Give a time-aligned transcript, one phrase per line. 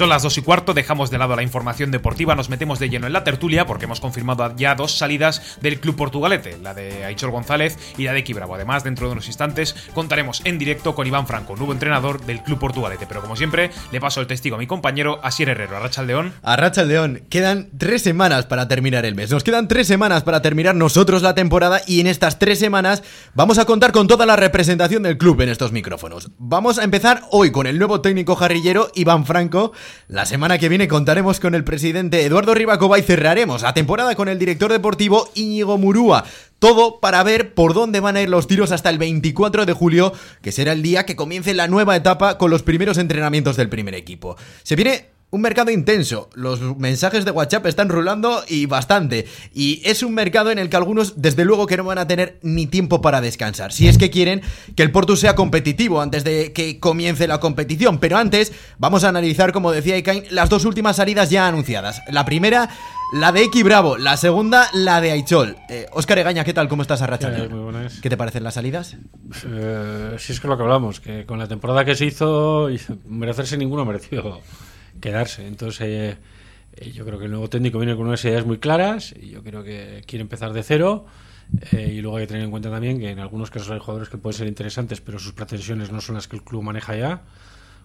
[0.00, 3.06] Son las dos y cuarto, dejamos de lado la información deportiva, nos metemos de lleno
[3.06, 7.30] en la tertulia porque hemos confirmado ya dos salidas del club portugalete, la de Aichor
[7.30, 8.54] González y la de Kibravo.
[8.54, 12.58] Además, dentro de unos instantes contaremos en directo con Iván Franco, nuevo entrenador del club
[12.58, 13.04] portugalete.
[13.06, 16.32] Pero como siempre, le paso el testigo a mi compañero Asier Herrero, a Racha León.
[16.42, 19.30] A Racha León, quedan tres semanas para terminar el mes.
[19.30, 23.02] Nos quedan tres semanas para terminar nosotros la temporada y en estas tres semanas
[23.34, 26.30] vamos a contar con toda la representación del club en estos micrófonos.
[26.38, 29.72] Vamos a empezar hoy con el nuevo técnico jarrillero Iván Franco.
[30.08, 34.28] La semana que viene contaremos con el presidente Eduardo Rivacoba y cerraremos la temporada con
[34.28, 36.24] el director deportivo Íñigo Murúa.
[36.58, 40.12] Todo para ver por dónde van a ir los tiros hasta el 24 de julio,
[40.42, 43.94] que será el día que comience la nueva etapa con los primeros entrenamientos del primer
[43.94, 44.36] equipo.
[44.62, 46.28] Se viene un mercado intenso.
[46.34, 49.26] Los mensajes de WhatsApp están rulando y bastante.
[49.54, 52.38] Y es un mercado en el que algunos, desde luego, que no van a tener
[52.42, 53.72] ni tiempo para descansar.
[53.72, 54.42] Si es que quieren
[54.74, 57.98] que el Porto sea competitivo antes de que comience la competición.
[57.98, 62.02] Pero antes, vamos a analizar, como decía Ikain, las dos últimas salidas ya anunciadas.
[62.08, 62.68] La primera,
[63.12, 63.98] la de X Bravo.
[63.98, 65.56] La segunda, la de Aichol.
[65.92, 66.68] Oscar eh, Egaña, ¿qué tal?
[66.68, 67.30] ¿Cómo estás, Arracha?
[67.30, 68.00] Muy buenas.
[68.00, 68.96] ¿Qué te parecen las salidas?
[69.46, 72.68] Eh, si es que lo que hablamos, que con la temporada que se hizo,
[73.06, 74.40] merecerse ninguno mereció
[75.00, 75.46] quedarse.
[75.46, 76.16] Entonces, eh,
[76.76, 79.42] eh, yo creo que el nuevo técnico viene con unas ideas muy claras y yo
[79.42, 81.06] creo que quiere empezar de cero.
[81.72, 84.08] Eh, y luego hay que tener en cuenta también que en algunos casos hay jugadores
[84.08, 87.22] que pueden ser interesantes, pero sus pretensiones no son las que el club maneja ya.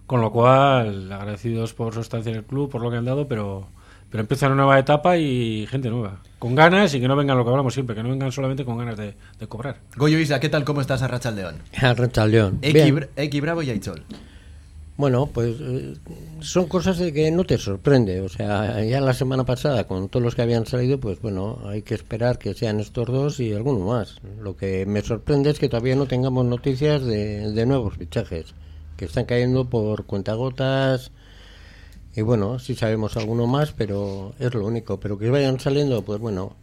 [0.06, 3.26] Con lo cual, agradecidos por su estancia en el club, por lo que han dado,
[3.26, 3.66] pero,
[4.08, 6.20] pero empieza una nueva etapa y gente nueva.
[6.38, 8.78] Con ganas y que no vengan lo que hablamos siempre, que no vengan solamente con
[8.78, 9.16] ganas de,
[9.48, 9.80] cobrar.
[9.96, 10.64] Goyo Isla, ¿qué tal?
[10.64, 11.56] ¿Cómo estás, Arrachaldeón?
[11.82, 12.60] Arrachaldeón.
[12.62, 14.04] X Bravo y Aichol.
[14.96, 15.94] Bueno, pues eh,
[16.40, 18.22] son cosas de que no te sorprende.
[18.22, 21.82] O sea, ya la semana pasada, con todos los que habían salido, pues bueno, hay
[21.82, 24.20] que esperar que sean estos dos y alguno más.
[24.40, 28.54] Lo que me sorprende es que todavía no tengamos noticias de, de nuevos fichajes,
[28.96, 31.12] que están cayendo por cuentagotas.
[32.14, 34.98] Y bueno, sí sabemos alguno más, pero es lo único.
[34.98, 36.56] Pero que vayan saliendo, pues bueno,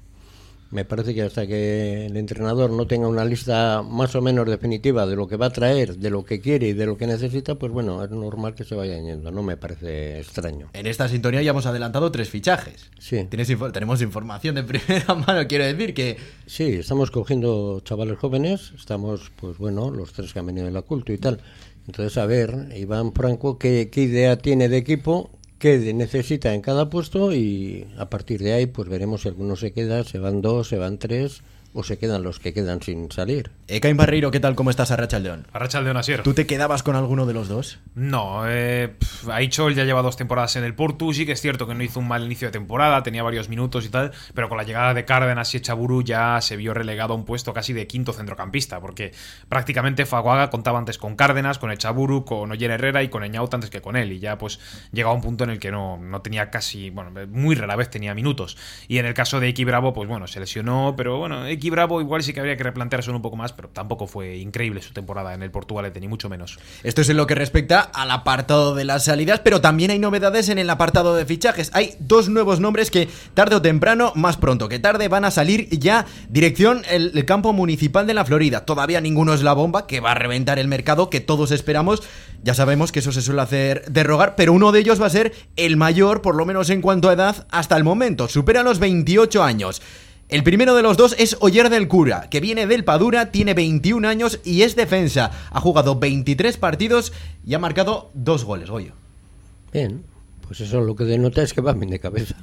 [0.74, 5.06] me parece que hasta que el entrenador no tenga una lista más o menos definitiva
[5.06, 7.56] de lo que va a traer, de lo que quiere y de lo que necesita,
[7.56, 10.70] pues bueno, es normal que se vaya yendo, no me parece extraño.
[10.74, 12.90] En esta sintonía ya hemos adelantado tres fichajes.
[12.98, 13.24] Sí.
[13.30, 16.18] tenemos información de primera mano, quiero decir que...
[16.48, 20.82] Sí, estamos cogiendo chavales jóvenes, estamos, pues bueno, los tres que han venido de la
[20.82, 21.40] culto y tal.
[21.86, 25.30] Entonces, a ver, Iván Franco, ¿qué, qué idea tiene de equipo?
[25.64, 29.72] Que necesita en cada puesto y a partir de ahí pues veremos si alguno se
[29.72, 31.42] queda, se van dos, se van tres
[31.74, 33.52] o se quedan los que quedan sin salir.
[33.68, 34.56] Ekain Barreiro, ¿qué tal?
[34.56, 35.48] ¿Cómo estás, Arrachaldeón?
[35.52, 36.24] Arrachaldeón, Asier.
[36.24, 37.80] ¿Tú te quedabas con alguno de los dos?
[37.96, 38.96] No, eh,
[39.32, 42.00] Aichol ya lleva dos temporadas en el Portu, sí que es cierto que no hizo
[42.00, 45.06] un mal inicio de temporada, tenía varios minutos y tal, pero con la llegada de
[45.06, 49.12] Cárdenas y Echaburu ya se vio relegado a un puesto casi de quinto centrocampista, porque
[49.50, 53.70] prácticamente Faguaga contaba antes con Cárdenas, con Echaburu, con Oyer Herrera y con Eñaut antes
[53.70, 54.60] que con él, y ya pues
[54.92, 57.90] llegaba a un punto en el que no, no tenía casi, bueno, muy rara vez
[57.90, 58.58] tenía minutos.
[58.88, 62.02] Y en el caso de Iki Bravo, pues bueno, se lesionó, pero bueno, Iki Bravo
[62.02, 65.34] igual sí que habría que replantearse un poco más, pero tampoco fue increíble su temporada
[65.34, 66.60] en el Portugalete, ni mucho menos.
[66.84, 70.50] Esto es en lo que respecta al apartado de las salidas, pero también hay novedades
[70.50, 71.72] en el apartado de fichajes.
[71.74, 75.70] Hay dos nuevos nombres que tarde o temprano, más pronto que tarde, van a salir
[75.70, 78.66] ya dirección el, campo municipal de la Florida.
[78.66, 82.04] Todavía ninguno es la bomba que va a reventar el mercado que todos esperamos.
[82.44, 85.12] Ya sabemos que eso se suele hacer de rogar, pero uno de ellos va a
[85.12, 88.28] ser el mayor, por lo menos en cuanto a edad, hasta el momento.
[88.28, 89.82] Supera los 28 años.
[90.34, 94.08] El primero de los dos es Oyer del Cura, que viene del Padura, tiene 21
[94.08, 95.30] años y es defensa.
[95.52, 97.14] Ha jugado 23 partidos
[97.46, 98.94] y ha marcado dos goles, Goyo.
[99.72, 100.04] Bien,
[100.48, 102.34] pues eso lo que denota es que va bien de cabeza.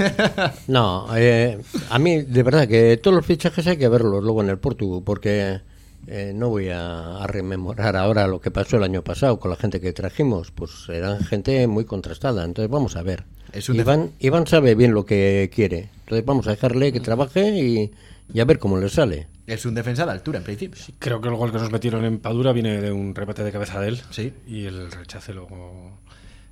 [0.68, 1.58] no, eh,
[1.90, 5.02] a mí de verdad que todos los fichajes hay que verlos luego en el Portugal,
[5.04, 5.60] porque
[6.06, 9.80] eh, no voy a, rememorar ahora lo que pasó el año pasado con la gente
[9.80, 12.44] que trajimos, pues eran gente muy contrastada.
[12.44, 13.24] Entonces vamos a ver.
[13.68, 15.90] Iván, Iván sabe bien lo que quiere.
[16.00, 19.28] Entonces vamos a dejarle que trabaje y, a ver cómo le sale.
[19.46, 20.82] Es un defensa de altura, en principio.
[20.98, 23.80] creo que el gol que nos metieron en Padura viene de un remate de cabeza
[23.80, 24.00] de él.
[24.10, 24.32] Sí.
[24.46, 25.98] Y el rechace luego.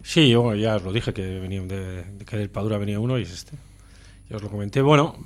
[0.02, 3.22] Sí, yo ya os lo dije que venía de, que del Padura venía uno y
[3.22, 3.56] es este.
[4.28, 4.82] Ya os lo comenté.
[4.82, 5.16] Bueno,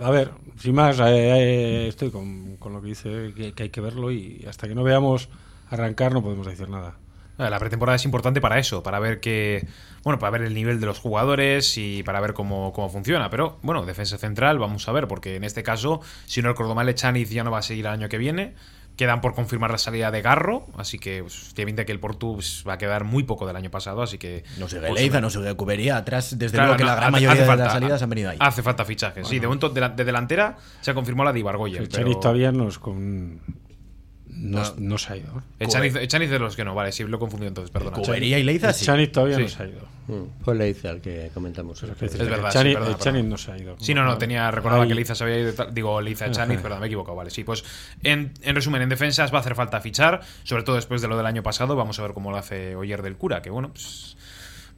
[0.00, 4.10] a ver, sin más, eh, eh, estoy con, lo que dice, que, hay que verlo
[4.10, 5.28] y hasta que no veamos
[5.70, 6.96] arrancar no podemos decir nada.
[7.38, 9.66] La pretemporada es importante para eso, para ver que,
[10.02, 13.28] bueno, para ver el nivel de los jugadores y para ver cómo, cómo funciona.
[13.28, 16.88] Pero bueno, defensa central, vamos a ver, porque en este caso, si no el Cordomal
[16.88, 18.54] Echaniz ya no va a seguir el año que viene.
[18.96, 22.64] Quedan por confirmar la salida de Garro, así que pues, tiene que el Portu pues,
[22.66, 24.42] va a quedar muy poco del año pasado, así que...
[24.56, 27.12] No se ve pues, Leiza, no se ve Cubería, atrás desde luego que la gran
[27.12, 28.38] mayoría de las salidas han venido ahí.
[28.40, 31.86] Hace falta fichajes, sí, de momento de, delantera se ha confirmado la de Ibargoyen.
[31.92, 32.18] Pero...
[32.18, 33.38] todavía no es con
[34.36, 35.42] No, no se ha ido.
[35.58, 37.96] Echaniz, Echaniz de los que no, vale, sí, lo he confundido entonces, perdona.
[37.96, 38.84] Cubería y Leiza sí.
[38.84, 39.42] Chaniz todavía Sí.
[39.42, 39.80] no se ha ido.
[40.08, 41.82] Mm, Fue Leiza el que comentamos.
[41.82, 43.76] Es Es verdad, Chani- sí, perdona, no se ha ido.
[43.80, 46.60] Sí, no, no, tenía, recordaba que Liza se había ido, y tal- digo, Liza Chaniz,
[46.60, 47.64] perdón, me he equivocado, vale, sí, pues
[48.02, 51.16] en, en resumen, en defensas va a hacer falta fichar, sobre todo después de lo
[51.16, 54.16] del año pasado, vamos a ver cómo lo hace Oyer del Cura, que bueno, pues...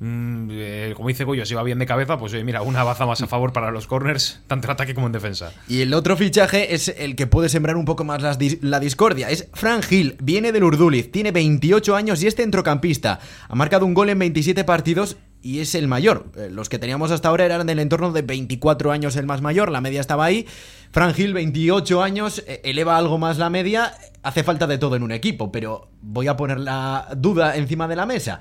[0.00, 3.20] mm, eh, como dice Goyo, si va bien de cabeza, pues mira, una baza más
[3.22, 5.52] a favor para los corners, tanto en ataque como en defensa.
[5.68, 8.22] Y el otro fichaje es el que puede sembrar un poco más
[8.60, 9.30] la discordia.
[9.30, 13.20] Es Fran Gil, viene del Urduliz, tiene 28 años y es centrocampista.
[13.48, 16.32] Ha marcado un gol en 27 partidos y es el mayor.
[16.36, 19.70] Eh, Los que teníamos hasta ahora eran del entorno de 24 años el más mayor,
[19.70, 20.46] la media estaba ahí.
[20.90, 23.92] Fran Gil, 28 años, eh, eleva algo más la media.
[24.22, 27.96] Hace falta de todo en un equipo, pero voy a poner la duda encima de
[27.96, 28.40] la mesa.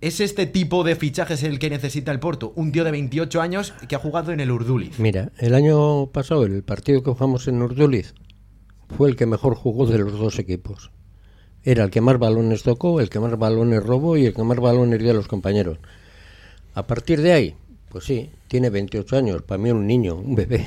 [0.00, 2.54] ¿Es este tipo de fichajes el que necesita el Porto?
[2.56, 4.98] Un tío de 28 años que ha jugado en el Urduliz.
[4.98, 8.14] Mira, el año pasado, el partido que jugamos en Urduliz
[8.96, 10.90] fue el que mejor jugó de los dos equipos.
[11.64, 14.58] Era el que más balones tocó, el que más balones robó y el que más
[14.58, 15.76] balones dio a los compañeros.
[16.72, 17.54] A partir de ahí,
[17.90, 20.64] pues sí, tiene 28 años, para mí un niño, un bebé.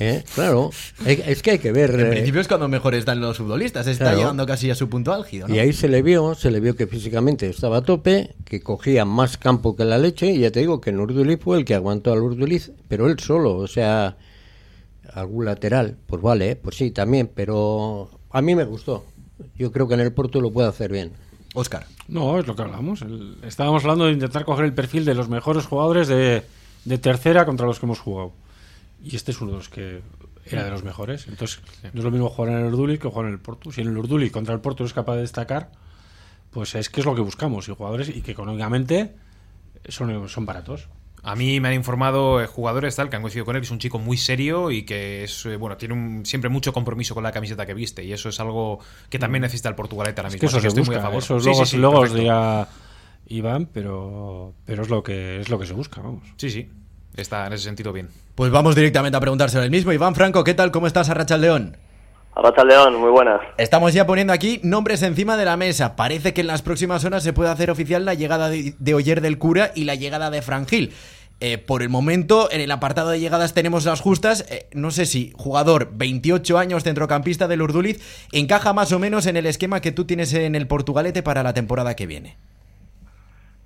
[0.00, 0.24] ¿Eh?
[0.34, 0.70] Claro,
[1.04, 1.90] es que hay que ver...
[1.90, 4.18] En eh, principio es cuando mejor están los futbolistas, está Claro.
[4.18, 5.46] llegando casi a su punto álgido.
[5.46, 5.54] ¿no?
[5.54, 9.04] Y ahí se le vio, se le vio que físicamente estaba a tope, que cogía
[9.04, 11.74] más campo que la leche, y ya te digo que en Urduliz fue el que
[11.74, 14.16] aguantó al Urduliz, pero él solo, o sea,
[15.12, 19.04] algún lateral, pues vale, pues sí, también, pero a mí me gustó.
[19.54, 21.12] Yo creo que en el Porto lo puede hacer bien.
[21.52, 21.84] Oscar.
[22.08, 23.02] No, es lo que hablamos.
[23.02, 26.42] El- estábamos hablando de intentar coger el perfil de los mejores jugadores de,
[26.86, 28.32] de tercera contra los que hemos jugado.
[29.02, 30.02] Y este es uno de los que
[30.44, 31.26] era de los mejores.
[31.28, 31.60] Entonces,
[31.92, 33.70] no es lo mismo jugar en el Urduliz que jugar en el Porto.
[33.72, 35.70] Si en el Urduliz contra el Porto es capaz de destacar,
[36.50, 37.68] pues es que es lo que buscamos.
[37.68, 39.14] Y jugadores y que económicamente
[39.88, 40.88] son, son baratos.
[41.22, 43.70] A mí me han informado eh, jugadores tal que han coincidido con él, que es
[43.70, 47.22] un chico muy serio y que es eh, bueno tiene un- siempre mucho compromiso con
[47.22, 48.78] la camiseta que viste y eso es algo
[49.10, 50.40] que también necesita el Portugalete ahora Es mismo.
[50.40, 51.08] que eso así que se estoy muy a busca.
[51.08, 51.22] favor.
[51.22, 52.22] Eso Sí, luego, sí, sí, luego os perfecto.
[52.22, 52.68] dirá
[53.26, 56.24] Iván, pero, pero es lo que es lo que se busca, vamos.
[56.38, 56.70] Sí, sí.
[57.16, 58.08] Está en ese sentido bien.
[58.34, 59.92] Pues vamos directamente a preguntárselo el mismo.
[59.92, 60.70] Iván Franco, ¿qué tal?
[60.70, 61.76] ¿Cómo estás, Arracha León?
[62.34, 63.40] Arracha León, muy buenas.
[63.58, 65.96] Estamos ya poniendo aquí nombres encima de la mesa.
[65.96, 69.20] Parece que en las próximas horas se puede hacer oficial la llegada de, de Oyer
[69.20, 70.92] del Cura y la llegada de Frangil.
[71.42, 74.44] Eh, por el momento, en el apartado de llegadas tenemos las justas.
[74.50, 79.38] Eh, no sé si jugador 28 años, centrocampista del Urduliz, encaja más o menos en
[79.38, 82.36] el esquema que tú tienes en el Portugalete para la temporada que viene.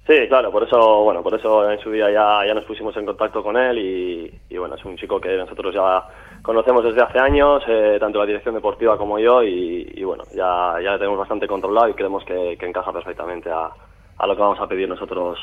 [0.06, 3.06] Sí, claro, por eso, bueno, por eso en su día ya, ya nos pusimos en
[3.06, 6.04] contacto con él y, y, bueno, es un chico que nosotros ya
[6.42, 10.74] conocemos desde hace años, eh, tanto la dirección deportiva como yo y, y bueno, ya,
[10.82, 13.70] ya lo tenemos bastante controlado y creemos que, que encaja perfectamente a,
[14.18, 15.38] a lo que vamos a pedir nosotros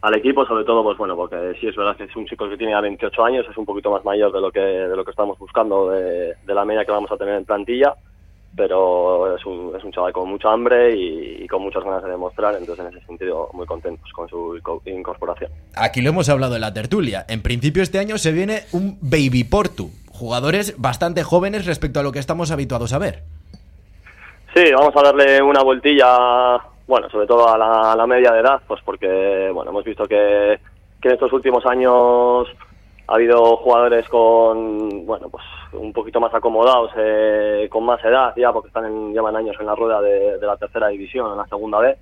[0.00, 2.56] al equipo, sobre todo, pues bueno, porque sí es verdad que es un chico que
[2.56, 5.10] tiene ya 28 años, es un poquito más mayor de lo que, de lo que
[5.10, 7.94] estamos buscando de, de la media que vamos a tener en plantilla,
[8.56, 12.10] pero es un, es un chaval con mucha hambre y, y con muchas ganas de
[12.10, 15.50] demostrar, entonces en ese sentido muy contentos con su inco- incorporación.
[15.76, 17.24] Aquí lo hemos hablado en la tertulia.
[17.28, 19.90] En principio este año se viene un Baby Portu.
[20.10, 23.22] Jugadores bastante jóvenes respecto a lo que estamos habituados a ver.
[24.54, 26.58] Sí, vamos a darle una vueltilla,
[26.88, 30.04] bueno, sobre todo a la, a la media de edad, pues porque, bueno, hemos visto
[30.06, 30.58] que,
[31.00, 32.48] que en estos últimos años
[33.06, 38.52] ha habido jugadores con, bueno, pues un poquito más acomodados, eh, con más edad ya,
[38.52, 41.78] porque están en, llevan años en la rueda de, la tercera división, en la segunda
[41.78, 41.96] B,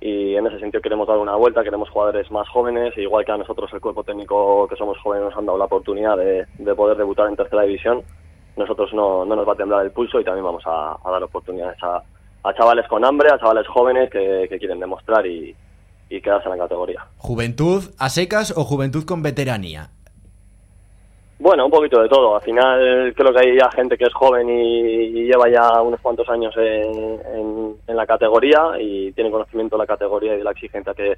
[0.00, 3.32] y en ese sentido queremos dar una vuelta, queremos jugadores más jóvenes, e igual que
[3.32, 6.74] a nosotros el cuerpo técnico que somos jóvenes nos han dado la oportunidad de, de
[6.74, 8.02] poder debutar en tercera división,
[8.56, 11.22] nosotros no, no nos va a temblar el pulso y también vamos a, a dar
[11.22, 12.02] oportunidades a,
[12.42, 15.54] a chavales con hambre, a chavales jóvenes que, que quieren demostrar y,
[16.08, 17.06] y quedarse en la categoría.
[17.16, 19.90] ¿Juventud a secas o juventud con veteranía?
[21.40, 22.36] Bueno, un poquito de todo.
[22.36, 26.28] Al final creo que hay ya gente que es joven y, lleva ya unos cuantos
[26.28, 30.92] años en, en- la categoría y tiene conocimiento de la categoría y de la exigencia
[30.94, 31.16] que,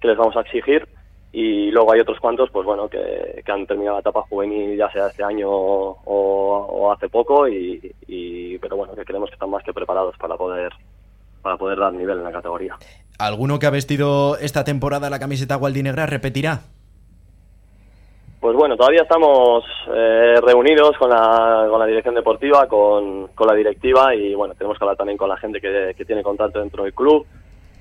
[0.00, 0.86] que les vamos a exigir.
[1.32, 4.90] Y luego hay otros cuantos, pues bueno, que, que han terminado la etapa juvenil ya
[4.90, 9.50] sea este año o, o hace poco, y, y- pero bueno, que creemos que están
[9.50, 10.72] más que preparados para poder
[11.42, 12.76] para poder dar nivel en la categoría.
[13.18, 16.60] ¿Alguno que ha vestido esta temporada la camiseta gualdinegra repetirá?
[18.40, 23.54] Pues bueno, todavía estamos eh, reunidos con la, con la dirección deportiva, con, con la
[23.54, 26.84] directiva y bueno, tenemos que hablar también con la gente que, que tiene contacto dentro
[26.84, 27.26] del club,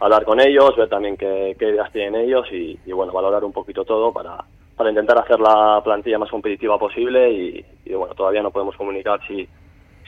[0.01, 3.53] hablar con ellos, ver también qué, qué ideas tienen ellos y, y, bueno, valorar un
[3.53, 4.37] poquito todo para,
[4.75, 9.21] para intentar hacer la plantilla más competitiva posible y, y, bueno, todavía no podemos comunicar
[9.29, 9.47] si,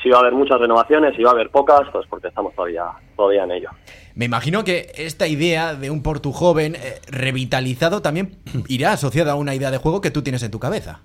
[0.01, 2.85] si va a haber muchas renovaciones, si va a haber pocas, pues porque estamos todavía,
[3.15, 3.69] todavía en ello.
[4.15, 9.35] Me imagino que esta idea de un Portu joven eh, revitalizado también irá asociada a
[9.35, 11.01] una idea de juego que tú tienes en tu cabeza.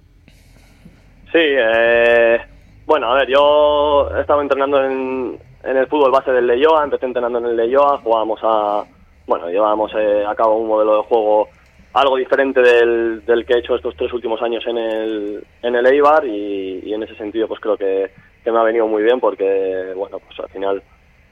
[1.32, 2.40] Sí, eh,
[2.86, 7.06] bueno, a ver, yo he estado entrenando en, en el fútbol base del Leyoa, empecé
[7.06, 8.84] entrenando en el Leyoa, jugábamos a,
[9.26, 11.48] bueno, llevábamos eh, a cabo un modelo de juego
[11.92, 15.86] algo diferente del, del, que he hecho estos tres últimos años en el, en el
[15.86, 18.10] Eibar y, y en ese sentido pues creo que,
[18.46, 20.82] que, me ha venido muy bien porque, bueno, pues al final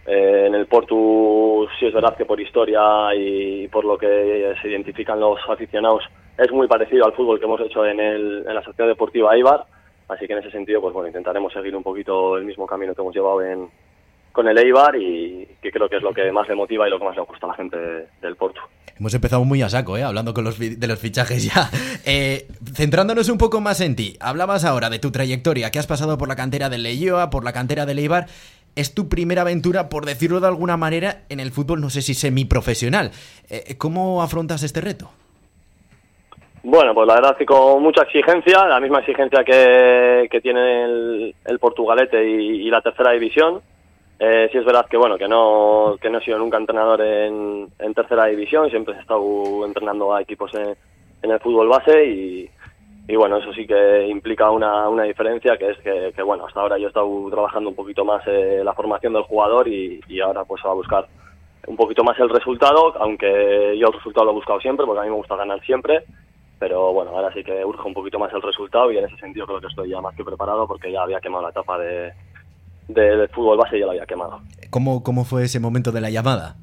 [0.06, 4.68] eh, en el Portu sí es verdad que por historia y por lo que se
[4.68, 6.04] identifican los aficionados
[6.36, 9.64] es muy parecido al fútbol que hemos hecho en, el, en la Sociedad Deportiva Eibar,
[10.08, 13.00] así que en ese sentido pues bueno, intentaremos seguir un poquito el mismo camino que
[13.00, 13.68] hemos llevado en,
[14.34, 16.98] con el Eibar y que creo que es lo que más le motiva y lo
[16.98, 17.76] que más le gusta a la gente
[18.20, 18.60] del Porto.
[18.98, 20.02] Hemos empezado muy a saco, ¿eh?
[20.02, 21.70] hablando con los de los fichajes ya.
[22.06, 26.18] Eh, centrándonos un poco más en ti, hablabas ahora de tu trayectoria, que has pasado
[26.18, 28.26] por la cantera del Leioa, por la cantera del Eibar.
[28.76, 32.12] Es tu primera aventura, por decirlo de alguna manera, en el fútbol, no sé si
[32.12, 33.12] semiprofesional.
[33.48, 35.10] Eh, ¿Cómo afrontas este reto?
[36.62, 40.84] Bueno, pues la verdad es que con mucha exigencia, la misma exigencia que, que tiene
[40.84, 43.62] el, el Portugalete y, y la tercera división
[44.18, 47.68] eh, sí es verdad que bueno que no que no he sido nunca entrenador en,
[47.94, 50.76] tercera división, siempre he estado entrenando a equipos en,
[51.22, 52.50] en el fútbol base y,
[53.08, 56.60] y, bueno eso sí que implica una, una diferencia que es que, que, bueno hasta
[56.60, 60.20] ahora yo he estado trabajando un poquito más eh, la formación del jugador y, y
[60.20, 61.06] ahora pues va a buscar
[61.66, 65.04] un poquito más el resultado, aunque yo el resultado lo he buscado siempre porque a
[65.04, 66.04] mí me gusta ganar siempre
[66.58, 69.46] pero bueno, ahora sí que urge un poquito más el resultado y en ese sentido
[69.46, 72.12] creo que estoy ya más que preparado porque ya había quemado la etapa de,
[72.88, 74.40] del fútbol base ya lo había quemado.
[74.70, 76.56] ¿Cómo, ¿Cómo fue ese momento de la llamada?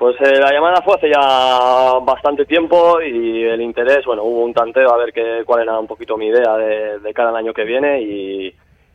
[0.00, 4.54] Pues eh, la llamada fue hace ya bastante tiempo y el interés, bueno, hubo un
[4.54, 7.52] tanteo a ver qué, cuál era un poquito mi idea de, de cara al año
[7.52, 8.46] que viene y,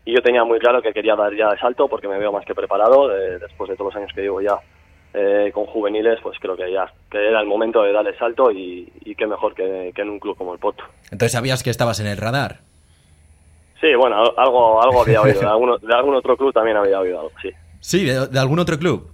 [0.03, 2.43] y, yo tenía muy claro que quería dar ya el salto porque me veo más
[2.43, 4.57] que preparado de, después de todos los años que llevo ya
[5.13, 8.51] eh, con juveniles, pues creo que ya que era el momento de dar el salto
[8.51, 10.85] y, y qué mejor que, que en un club como el Porto.
[11.11, 12.61] Entonces sabías que estabas en el radar.
[13.81, 15.39] Sí, bueno, algo, algo había oído.
[15.41, 17.49] De algún, de algún otro club también había oído algo, sí.
[17.79, 19.07] Sí, de, de, algún otro club.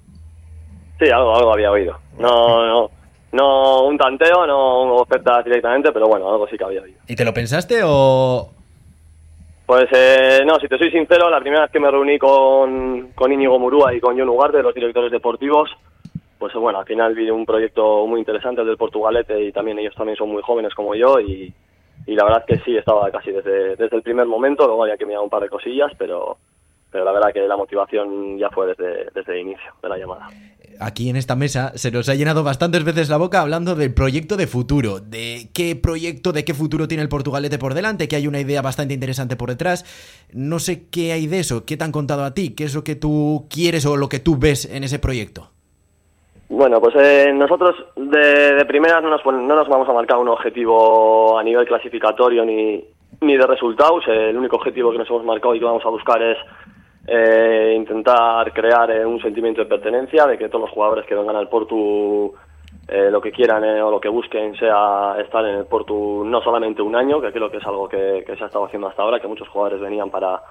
[1.00, 1.98] Sí, algo, algo había oído.
[2.18, 2.92] No, no,
[3.32, 7.00] no un tanteo, no ofertas directamente, pero bueno, algo sí que había oído.
[7.08, 8.50] ¿Y te lo pensaste o...?
[9.66, 13.32] Pues eh, no, si te soy sincero, la primera vez que me reuní con, con
[13.32, 15.70] Íñigo Murúa y con John Ugarte, los directores deportivos,
[16.38, 19.96] pues bueno, al final vi un proyecto muy interesante el del Portugalete y también ellos
[19.96, 21.54] también son muy jóvenes como yo y,
[22.06, 25.06] y la verdad que sí, estaba casi desde, desde el primer momento, luego había que
[25.06, 26.38] mirar un par de cosillas, pero,
[26.92, 30.28] pero la verdad que la motivación ya fue desde, desde el inicio de la llamada.
[30.80, 34.36] Aquí en esta mesa se nos ha llenado bastantes veces la boca hablando del proyecto
[34.36, 38.26] de futuro, de qué proyecto, de qué futuro tiene el Portugalete por delante, que hay
[38.26, 39.86] una idea bastante interesante por detrás.
[40.34, 42.84] No sé qué hay de eso, qué te han contado a ti, qué es lo
[42.84, 45.52] que tú quieres o lo que tú ves en ese proyecto.
[46.54, 50.28] Bueno, pues eh, nosotros de, de primeras no nos, no nos vamos a marcar un
[50.28, 52.84] objetivo a nivel clasificatorio ni,
[53.22, 54.04] ni de resultados.
[54.06, 56.38] El único objetivo que nos hemos marcado y que vamos a buscar es
[57.08, 61.38] eh, intentar crear eh, un sentimiento de pertenencia, de que todos los jugadores que vengan
[61.38, 62.34] al Portu
[62.90, 66.82] eh, lo que quieran o lo que busquen sea estar en el Portu no solamente
[66.82, 69.22] un año, que creo que es algo que, que se ha estado haciendo hasta ahora,
[69.22, 70.42] que muchos jugadores venían para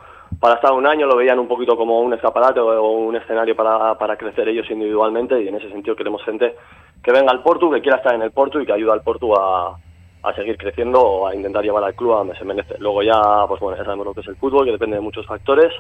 [0.41, 3.95] para estar un año lo veían un poquito como un escaparate o un escenario para,
[3.97, 6.57] para crecer ellos individualmente y en ese sentido queremos gente
[7.03, 9.35] que venga al Portu, que quiera estar en el Portu y que ayude al Portu
[9.35, 9.77] a,
[10.23, 12.77] a seguir creciendo o a intentar llevar al club a donde se merece.
[12.79, 15.27] Luego ya, pues bueno, ya sabemos lo que es el fútbol, que depende de muchos
[15.27, 15.73] factores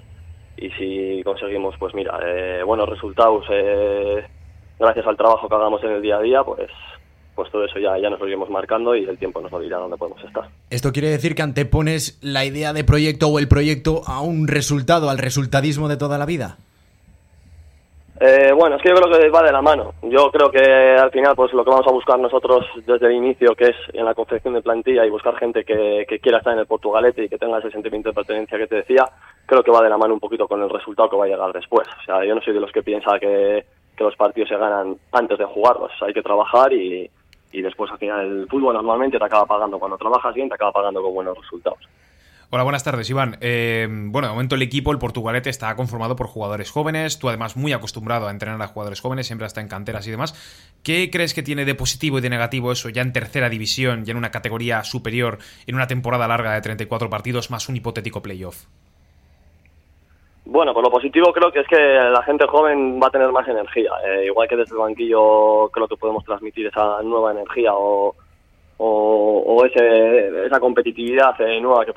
[0.58, 4.26] y si conseguimos, pues mira, eh, buenos resultados eh,
[4.78, 6.70] gracias al trabajo que hagamos en el día a día, pues
[7.40, 9.78] pues todo eso ya, ya nos lo iremos marcando y el tiempo nos lo dirá
[9.78, 10.44] dónde podemos estar.
[10.68, 15.08] ¿Esto quiere decir que antepones la idea de proyecto o el proyecto a un resultado,
[15.08, 16.58] al resultadismo de toda la vida?
[18.20, 19.94] Eh, bueno, es que yo creo que va de la mano.
[20.02, 23.54] Yo creo que al final, pues lo que vamos a buscar nosotros desde el inicio,
[23.54, 26.58] que es en la confección de plantilla y buscar gente que, que quiera estar en
[26.58, 29.06] el Portugalete y que tenga ese sentimiento de pertenencia que te decía,
[29.46, 31.54] creo que va de la mano un poquito con el resultado que va a llegar
[31.54, 31.88] después.
[32.02, 33.64] O sea, yo no soy de los que piensa que,
[33.96, 35.90] que los partidos se ganan antes de jugarlos.
[36.02, 37.10] Hay que trabajar y,
[37.52, 40.72] y después al final el fútbol normalmente te acaba pagando cuando trabajas bien, te acaba
[40.72, 41.80] pagando con buenos resultados.
[42.52, 43.36] Hola, buenas tardes, Iván.
[43.40, 47.20] Eh, bueno, de momento el equipo, el Portugalete, está conformado por jugadores jóvenes.
[47.20, 50.34] Tú, además, muy acostumbrado a entrenar a jugadores jóvenes, siempre está en canteras y demás.
[50.82, 54.10] ¿Qué crees que tiene de positivo y de negativo eso ya en tercera división, ya
[54.10, 55.38] en una categoría superior,
[55.68, 58.64] en una temporada larga de 34 partidos, más un hipotético playoff?
[60.44, 63.46] Bueno, por lo positivo creo que es que la gente joven va a tener más
[63.46, 63.92] energía.
[64.04, 68.14] Eh, igual que desde el banquillo creo que podemos transmitir esa nueva energía o,
[68.78, 71.92] o, ese, esa competitividad eh, nueva que,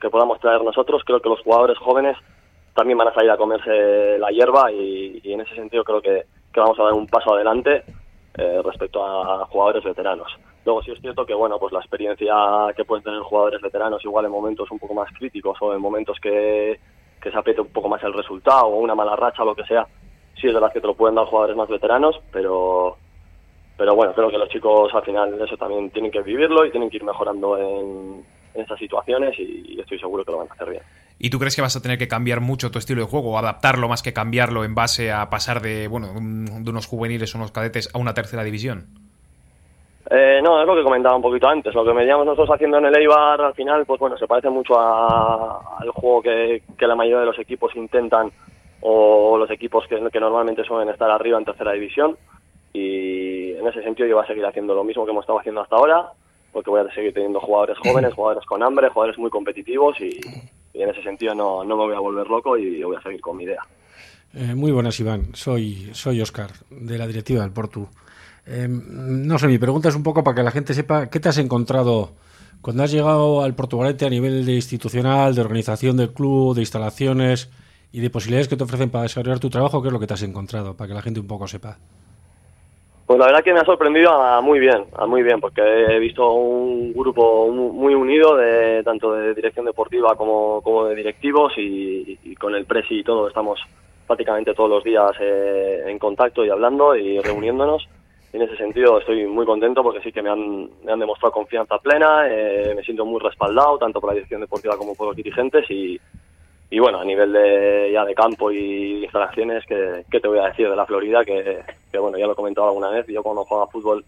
[0.00, 1.02] que, podamos traer nosotros.
[1.04, 2.16] Creo que los jugadores jóvenes
[2.74, 6.24] también van a salir a comerse la hierba y, y en ese sentido creo que,
[6.52, 7.84] que, vamos a dar un paso adelante
[8.38, 10.32] eh, respecto a jugadores veteranos.
[10.64, 12.34] Luego sí es cierto que bueno, pues la experiencia
[12.74, 16.18] que pueden tener jugadores veteranos igual en momentos un poco más críticos o en momentos
[16.20, 16.80] que
[17.22, 19.64] que se apriete un poco más el resultado o una mala racha o lo que
[19.64, 19.86] sea,
[20.40, 22.96] sí es de las que te lo pueden dar jugadores más veteranos, pero
[23.76, 26.90] pero bueno, creo que los chicos al final eso también tienen que vivirlo y tienen
[26.90, 28.24] que ir mejorando en,
[28.54, 30.82] en esas situaciones y, estoy seguro que lo van a hacer bien.
[31.18, 33.88] ¿Y tú crees que vas a tener que cambiar mucho tu estilo de juego adaptarlo
[33.88, 37.90] más que cambiarlo en base a pasar de, bueno, de unos juveniles o unos cadetes
[37.94, 39.01] a una tercera división?
[40.14, 41.74] Eh, no, es lo que comentaba un poquito antes.
[41.74, 44.78] Lo que veníamos nosotros haciendo en el Eibar al final, pues bueno, se parece mucho
[44.78, 48.30] al juego que, la mayoría de los equipos intentan
[48.82, 52.18] o los equipos que, que normalmente suelen estar arriba en tercera división.
[52.74, 55.62] Y en ese sentido yo voy a seguir haciendo lo mismo que hemos estado haciendo
[55.62, 56.10] hasta ahora,
[56.52, 60.20] porque voy a seguir teniendo jugadores jóvenes, jugadores con hambre, jugadores muy competitivos y,
[60.74, 63.38] en ese sentido no, no, me voy a volver loco y voy a seguir con
[63.38, 63.62] mi idea.
[64.34, 65.34] Eh, muy buenas, Iván.
[65.34, 67.88] Soy, soy Oscar, de la directiva del Portu.
[68.46, 71.28] Eh, no sé, mi pregunta es un poco para que la gente sepa qué te
[71.28, 72.10] has encontrado
[72.60, 77.50] cuando has llegado al Portugalete a nivel de institucional, de organización del club, de instalaciones
[77.92, 80.14] y de posibilidades que te ofrecen para desarrollar tu trabajo, qué es lo que te
[80.14, 81.76] has encontrado, para que la gente un poco sepa.
[83.04, 85.98] Pues la verdad que me ha sorprendido a muy bien, a muy bien, porque he
[85.98, 92.16] visto un grupo muy unido, de tanto de dirección deportiva como, como de directivos y,
[92.36, 93.60] con el presi y todo estamos
[94.06, 97.86] prácticamente todos los días eh, en contacto y hablando y reuniéndonos.
[98.32, 101.78] En ese sentido estoy muy contento porque sí que me han, me han demostrado confianza
[101.78, 105.70] plena, eh, me siento muy respaldado tanto por la dirección deportiva como por los dirigentes
[105.70, 106.00] y,
[106.70, 110.70] y bueno, a nivel de, ya de campo y instalaciones, ¿qué, te voy a decir
[110.70, 111.22] de la Florida?
[111.22, 111.62] Que,
[111.98, 114.02] bueno, ya lo he comentado alguna vez, yo cuando jugaba fútbol,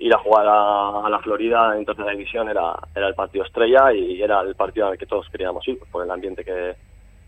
[0.00, 4.20] ir a jugar a, la Florida en tercera división era, era el partido estrella y
[4.20, 6.74] era el partido al que todos queríamos ir, por el ambiente que,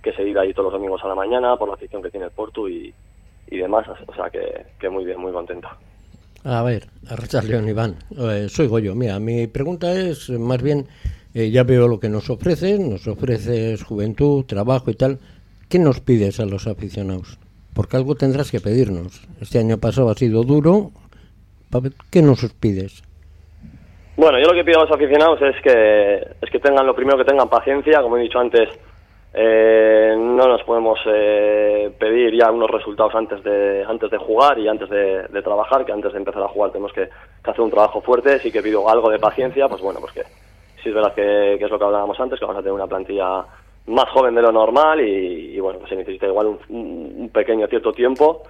[0.02, 2.26] que se vive ahí todos los domingos a la mañana, por la afición que tiene
[2.26, 2.92] el Porto y,
[3.46, 5.68] y demás, o sea que, que muy bien, muy contento.
[6.44, 6.88] A ver,
[7.48, 8.94] León Iván, eh, soy Goyo.
[8.94, 10.86] Mira, mi pregunta es más bien
[11.34, 15.18] eh, ya veo lo que nos ofreces, nos ofreces juventud, trabajo y tal.
[15.70, 17.38] ¿Qué nos pides a los aficionados?
[17.74, 19.26] Porque algo tendrás que pedirnos.
[19.40, 20.92] Este año pasado ha sido duro.
[22.10, 23.02] ¿Qué nos pides?
[24.16, 27.18] Bueno, yo lo que pido a los aficionados es que, es que tengan lo primero
[27.18, 28.68] que tengan paciencia, como he dicho antes,
[29.36, 34.68] eh, no nos podemos eh, pedir ya unos resultados antes de antes de jugar y
[34.68, 37.08] antes de, trabajar, que antes de empezar a jugar tenemos que,
[37.42, 40.22] hacer un trabajo fuerte, sí que pido algo de paciencia, pues bueno, pues que,
[40.80, 43.44] sí es verdad que, es lo que hablábamos antes, que vamos a tener una plantilla
[43.86, 48.42] más joven de lo normal y, bueno, pues se necesita igual un, pequeño cierto tiempo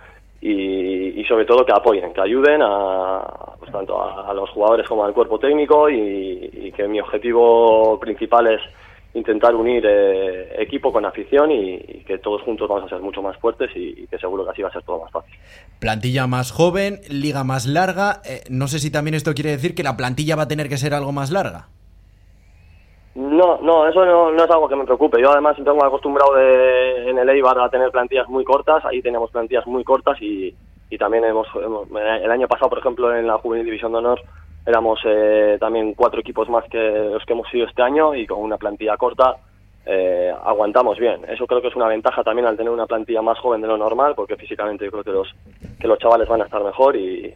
[0.42, 3.22] y, sobre todo que apoyen, que ayuden a,
[3.58, 8.60] pues tanto a, los jugadores como al cuerpo técnico y, que mi objetivo principal es
[9.14, 13.36] intentar unir eh, equipo con afición y, que todos juntos vamos a ser mucho más
[13.38, 15.34] fuertes y, que seguro que así va a ser todo más fácil.
[15.80, 18.20] Plantilla más joven, liga más larga.
[18.24, 20.76] Eh, no sé si también esto quiere decir que la plantilla va a tener que
[20.76, 21.68] ser algo más larga.
[23.14, 25.22] No, no, eso no, es algo que me preocupe.
[25.22, 29.30] Yo además tengo acostumbrado de, en el Eibar a tener plantillas muy cortas, ahí teníamos
[29.30, 30.52] plantillas muy cortas y,
[30.90, 34.20] y también hemos, el año pasado, por ejemplo, en la Juvenil División de Honor
[34.66, 38.40] éramos eh, también cuatro equipos más que los que hemos sido este año y con
[38.40, 39.36] una plantilla corta
[39.86, 41.20] eh, aguantamos bien.
[41.28, 43.76] Eso creo que es una ventaja también al tener una plantilla más joven de lo
[43.76, 45.34] normal, porque físicamente yo creo que los,
[45.78, 47.34] que los chavales van a estar mejor y,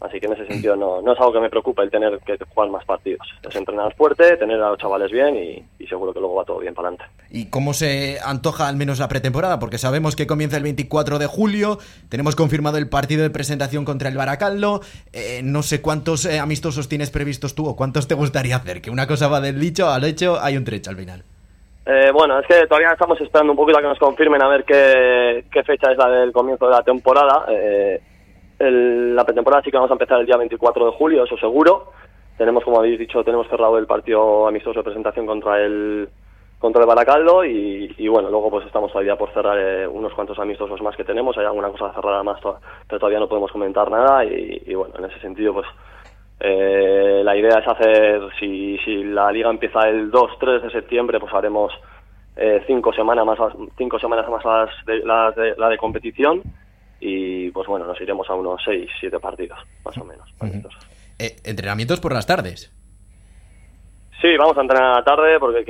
[0.00, 2.38] Así que en ese sentido no, no es algo que me preocupa el tener que
[2.54, 3.26] jugar más partidos.
[3.46, 6.72] Es entrenar fuerte, tener a los chavales bien y, seguro que luego va todo bien
[6.72, 7.12] para adelante.
[7.30, 9.58] ¿Y cómo se antoja al menos la pretemporada?
[9.58, 14.08] Porque sabemos que comienza el 24 de julio, tenemos confirmado el partido de presentación contra
[14.08, 14.82] el Baracaldo.
[15.12, 18.90] Eh, no sé cuántos eh, amistosos tienes previstos tú o cuántos te gustaría hacer, que
[18.90, 21.24] una cosa va del dicho al hecho, hay un trecho al final.
[21.86, 24.64] Eh, bueno, es que todavía estamos esperando un poquito a que nos confirmen a ver
[24.64, 27.46] qué, qué fecha es la del comienzo de la temporada.
[27.48, 28.00] Eh,
[28.60, 31.92] la pretemporada sí que vamos a empezar el día 24 de julio, eso seguro.
[32.36, 36.08] Tenemos, como habéis dicho, tenemos cerrado el partido amistoso de presentación contra el
[36.58, 40.82] contra el Baracaldo y, bueno, luego pues estamos todavía por cerrar eh, unos cuantos amistosos
[40.82, 44.74] más que tenemos, hay alguna cosa cerrada más, pero todavía no podemos comentar nada y,
[44.74, 45.66] bueno, en ese sentido pues
[46.38, 51.32] eh, la idea es hacer, si, si la liga empieza el 2-3 de septiembre, pues
[51.32, 51.72] haremos
[52.36, 53.38] eh, cinco semanas más
[53.78, 54.44] cinco semanas más
[54.84, 56.42] de, la de competición
[57.00, 60.28] y pues bueno, nos iremos a unos 6, 7 partidos, más o menos.
[61.18, 62.72] Eh, ¿Entrenamientos por las tardes?
[64.20, 65.64] Sí, vamos a entrenar a la tarde porque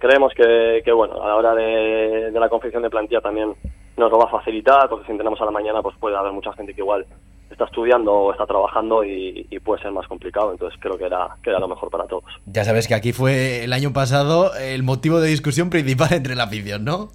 [0.00, 3.54] creemos que, que, bueno, a la hora de, la confección de plantilla también
[3.96, 6.52] nos lo va a facilitar, porque si entrenamos a la mañana pues puede haber mucha
[6.54, 7.06] gente que igual
[7.48, 11.50] está estudiando o está trabajando y, puede ser más complicado, entonces creo que era, que
[11.50, 12.24] era lo mejor para todos.
[12.46, 16.44] Ya sabes que aquí fue el año pasado el motivo de discusión principal entre la
[16.44, 17.10] afición, ¿no?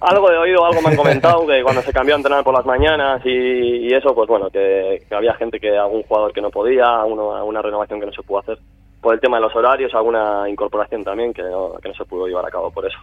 [0.00, 2.66] Algo de oído, algo me han comentado, que cuando se cambió a entrenar por las
[2.66, 7.44] mañanas y, eso, pues bueno, que, había gente que, algún jugador que no podía, uno,
[7.44, 8.58] una renovación que no se pudo hacer.
[9.00, 12.26] por el tema de los horarios, alguna incorporación también que no, que no se pudo
[12.26, 12.98] llevar a cabo por eso.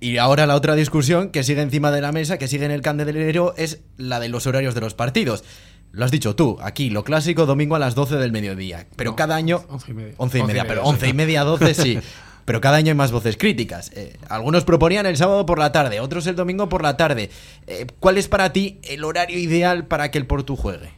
[0.00, 2.80] Y ahora la otra discusión que sigue encima de la mesa, que sigue en el
[2.80, 5.44] candelero, es la de los horarios de los partidos.
[5.92, 8.86] Lo has dicho tú, aquí lo clásico domingo a las 12 del mediodía.
[8.96, 9.60] Pero No, cada año...
[9.68, 10.14] 11 y media.
[10.16, 10.88] 11 y 11 y media, pero sí.
[10.88, 11.98] 11 y media, 12 sí.
[12.50, 13.92] Pero cada año hay más voces críticas.
[13.96, 17.30] Eh, algunos proponían el sábado por la tarde, otros el domingo por la tarde.
[17.68, 20.90] Eh, ¿Cuál es para ti el horario ideal para que el Portu juegue?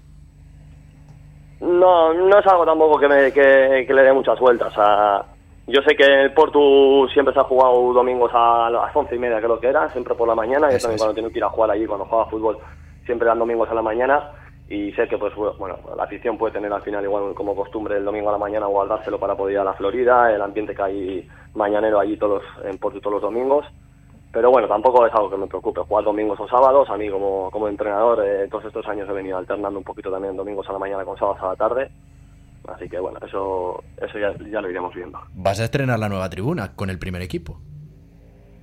[1.60, 4.72] No, no es algo tampoco que, me, que, que le dé muchas vueltas.
[4.78, 5.26] a-
[5.66, 9.36] yo sé que el Portu siempre se ha jugado domingos a las once y media,
[9.38, 10.70] creo que era, siempre por la mañana.
[10.70, 11.02] Yo Eso también es.
[11.02, 12.56] cuando tengo que ir a jugar allí, cuando jugaba fútbol,
[13.04, 14.30] siempre eran domingos a la mañana.
[14.70, 18.06] Y sé que, pues bueno, la afición puede tener al final igual como costumbre el
[18.06, 21.28] domingo a la mañana guardárselo para poder ir a la Florida, el ambiente que hay
[21.54, 23.66] mañanero allí todos en Portu todos los domingos.
[24.32, 25.82] Pero bueno, tampoco es algo que me preocupe.
[25.82, 29.36] Jugar domingos o sábados, a mí como, como entrenador, eh, todos estos años he venido
[29.36, 31.90] alternando un poquito también domingos a la mañana con sábados a la tarde.
[32.66, 35.18] Así que bueno, eso, eso ya, ya lo iremos viendo.
[35.34, 37.58] Vas a estrenar la nueva tribuna con el primer equipo.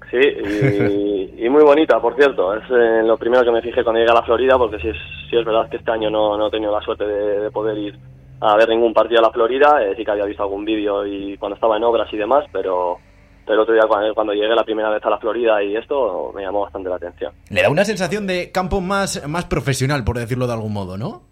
[0.10, 2.56] Sí, y, y muy bonita, por cierto.
[2.56, 4.98] Es eh, lo primero que me fijé cuando llegué a la Florida, porque sí es,
[5.30, 7.78] sí es verdad que este año no, no he tenido la suerte de, de poder
[7.78, 8.00] ir
[8.42, 9.84] a ver ningún partido a la Florida.
[9.84, 12.98] Eh, sí que había visto algún vídeo y cuando estaba en obras y demás, pero,
[13.46, 16.32] pero el otro día cuando, cuando llegué la primera vez a la Florida y esto
[16.36, 17.34] me llamó bastante la atención.
[17.50, 21.24] Le da una sensación de campo más, más profesional, por decirlo de algún modo, ¿no?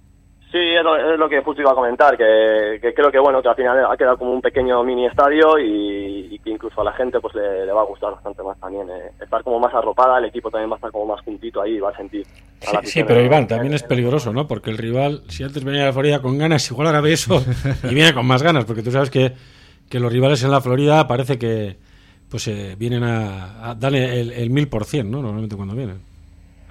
[0.50, 3.42] Sí, es lo, es lo que justo iba a comentar, que, que creo que bueno
[3.42, 6.86] que al final ha quedado como un pequeño mini estadio y, y que incluso a
[6.86, 8.90] la gente pues le, le va a gustar bastante más también.
[8.90, 11.80] eh, estar como más arropada, el equipo también va a estar como más juntito ahí,
[11.82, 12.26] va a sentir.
[12.74, 14.48] La Sí, pero Iván, también es peligroso, ¿no?
[14.48, 17.44] Porque el rival, si antes venía a la Florida con ganas, igual ahora ve eso
[17.84, 19.34] y viene con más ganas, porque tú sabes que,
[19.90, 21.78] que los rivales en la Florida parece que
[22.30, 25.22] pues eh, vienen a, a darle el, mil por cien, ¿no?
[25.22, 26.02] Normalmente cuando vienen.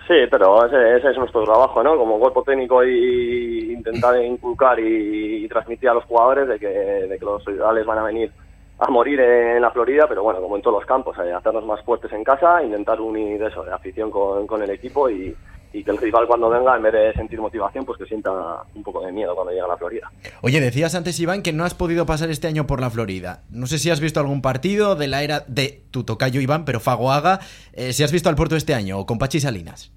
[0.07, 1.97] Sí, pero ese, ese es nuestro trabajo, ¿no?
[1.97, 7.19] Como cuerpo técnico y intentar inculcar y, y transmitir a los jugadores de que, de
[7.19, 8.31] que los rivales van a venir
[8.79, 11.83] a morir en la Florida, pero bueno, como en todos los campos, eh, hacernos más
[11.83, 15.35] fuertes en casa, intentar unir eso, de afición con, con el equipo y,
[15.73, 18.31] y que el rival cuando venga, en vez de sentir motivación, pues que sienta
[18.75, 20.11] un poco de miedo cuando llega a la Florida.
[20.43, 23.43] Oye, decías antes, Iván, que no has podido pasar este año por la Florida.
[23.51, 26.81] No sé si has visto algún partido de la era de tu tocayo Iván, pero
[26.81, 27.41] Fagoaga,
[27.73, 29.93] eh, si has visto al Puerto este año o con Pachi Salinas.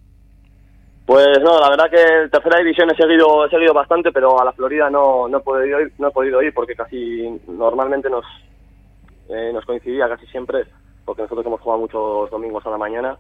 [1.06, 4.46] Pues no, la verdad que en tercera división he seguido, he seguido bastante, pero a
[4.46, 8.26] la Florida no, no, he, podido ir, no he podido ir porque casi normalmente nos,
[9.28, 10.66] eh, nos coincidía casi siempre,
[11.06, 13.18] porque nosotros hemos jugado muchos domingos a la mañana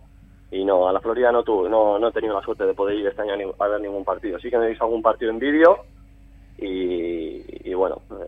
[0.51, 2.97] y no, a la Florida no, tuve, no, no he tenido la suerte de poder
[2.97, 4.39] ir este año a, ni- a ver ningún partido.
[4.39, 5.77] Sí que me he visto algún partido en vídeo
[6.57, 8.21] y, y bueno, pues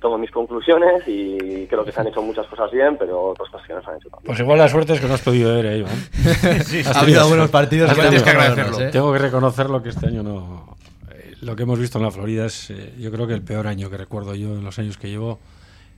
[0.00, 3.66] tomo mis conclusiones y creo que se han hecho muchas cosas bien, pero otras cosas
[3.66, 4.26] que no se han hecho tan bien.
[4.26, 5.94] Pues igual la suerte es que no has podido ver, ¿eh, Iván.
[6.94, 8.80] ha habido algunos partidos que tenemos que agradecerlo.
[8.80, 8.90] ¿eh?
[8.92, 10.76] Tengo que reconocerlo que este año no.
[11.10, 13.66] eh, Lo que hemos visto en la Florida es, eh, yo creo que el peor
[13.66, 15.38] año que recuerdo yo en los años que llevo.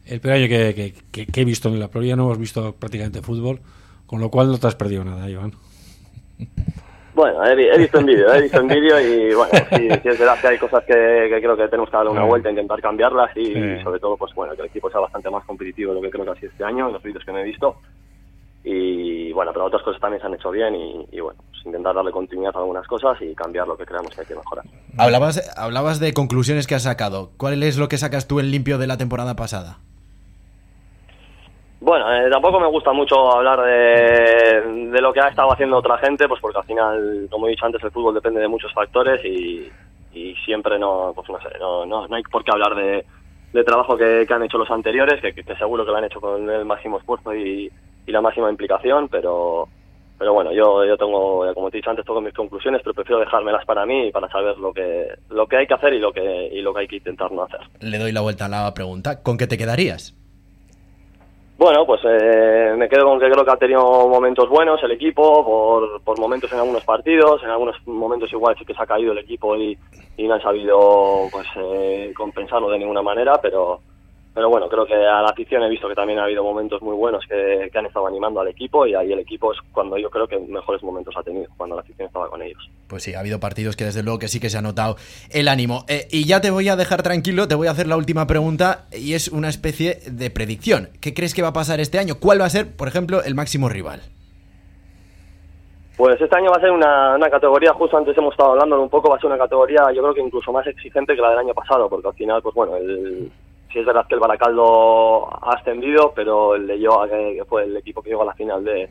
[0.06, 2.14] El peor año que, que- que- que he visto en la Florida.
[2.16, 3.60] No hemos visto prácticamente fútbol,
[4.08, 5.52] con lo cual no te has perdido nada, Iván.
[7.14, 10.08] Bueno, he, vi- he visto en vídeo, he visto en vídeo y bueno, sí, sí
[10.08, 12.80] es verdad que hay cosas que, que creo que tenemos que darle una vuelta, intentar
[12.80, 13.82] cambiarlas y Sí.
[13.82, 16.24] sobre todo, pues bueno, que el equipo sea bastante más competitivo de lo que creo
[16.24, 17.76] que ha sido este año en los vídeos que me he visto.
[18.64, 21.94] Y bueno, pero otras cosas también se han hecho bien y, y bueno, pues intentar
[21.94, 24.64] darle continuidad a algunas cosas y cambiar lo que creamos que hay que mejorar.
[24.96, 27.30] Hablabas, hablabas de conclusiones que has sacado.
[27.36, 29.78] ¿Cuál es lo que sacas tú en limpio de la temporada pasada?
[31.80, 35.98] Bueno, eh, tampoco me gusta mucho hablar de, de lo que ha estado haciendo otra
[35.98, 39.24] gente, pues porque al final, como he dicho antes, el fútbol depende de muchos factores
[39.24, 39.70] y,
[40.12, 43.04] y siempre no, pues no sé, no, no, no hay por qué hablar de,
[43.64, 46.64] trabajo que, han hecho los anteriores, que, que seguro que lo han hecho con el
[46.64, 47.70] máximo esfuerzo y,
[48.06, 49.68] y la máxima implicación, pero
[50.18, 53.20] pero bueno, yo, yo tengo, como te he dicho antes, tengo mis conclusiones, pero prefiero
[53.20, 56.12] dejármelas para mí y para saber lo que, lo que hay que hacer y lo
[56.12, 57.60] que, y lo que hay que intentar no hacer.
[57.78, 59.22] Le doy la vuelta a la pregunta.
[59.22, 60.16] ¿Con qué te quedarías?
[61.58, 65.44] Bueno, pues eh, me quedo con que creo que ha tenido momentos buenos el equipo,
[65.44, 69.10] por, por momentos en algunos partidos, en algunos momentos igual sí que se ha caído
[69.10, 69.76] el equipo y,
[70.16, 73.80] y no han sabido pues eh, compensarlo de ninguna manera, pero
[74.38, 76.94] pero bueno, creo que a la afición he visto que también ha habido momentos muy
[76.94, 80.08] buenos que, que han estado animando al equipo y ahí el equipo es cuando yo
[80.10, 82.70] creo que mejores momentos ha tenido, cuando la afición estaba con ellos.
[82.86, 84.94] Pues sí, ha habido partidos que desde luego que sí que se ha notado
[85.32, 85.84] el ánimo.
[85.88, 88.86] Eh, y ya te voy a dejar tranquilo, te voy a hacer la última pregunta
[88.92, 90.90] y es una especie de predicción.
[91.00, 92.14] ¿Qué crees que va a pasar este año?
[92.20, 94.02] ¿Cuál va a ser, por ejemplo, el máximo rival?
[95.96, 98.88] Pues este año va a ser una, una categoría, justo antes hemos estado hablando un
[98.88, 101.40] poco, va a ser una categoría yo creo que incluso más exigente que la del
[101.40, 103.32] año pasado, porque al final, pues bueno, el,
[103.72, 107.76] sí es verdad que el Baracaldo ha ascendido, pero el de Yoa, que, fue el
[107.76, 108.88] equipo que llegó a la final de,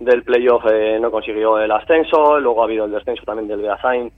[0.00, 4.12] del playoff, eh, no consiguió el ascenso, luego ha habido el descenso también del Beasain,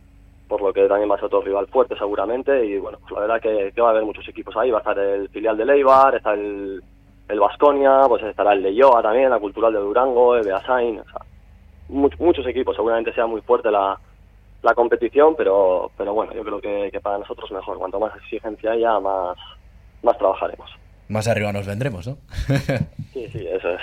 [0.48, 2.64] por lo que también va a ser otro rival fuerte seguramente.
[2.64, 4.98] Y bueno, pues la verdad que, va a haber muchos equipos ahí, va a estar
[4.98, 6.82] el filial de Leibar, está el
[7.28, 11.04] el Vasconia, pues estará el de Yoa también, la Cultural de Durango, el Beasain, o
[11.04, 11.20] sea,
[11.88, 13.98] much- muchos equipos, seguramente sea muy fuerte la,
[14.62, 18.72] la competición, pero pero bueno, yo creo que, que para nosotros mejor, cuanto más exigencia
[18.72, 19.36] haya, más,
[20.06, 20.70] más trabajaremos.
[21.08, 22.16] Más arriba nos vendremos, ¿no?
[23.12, 23.80] Sí, sí, eso es.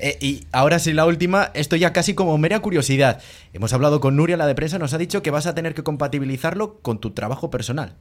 [0.00, 3.22] Eh, y ahora sí, la última, esto ya casi como mera curiosidad.
[3.54, 5.82] Hemos hablado con Nuria, la de prensa, nos ha dicho que vas a tener que
[5.82, 7.94] compatibilizarlo con tu trabajo personal.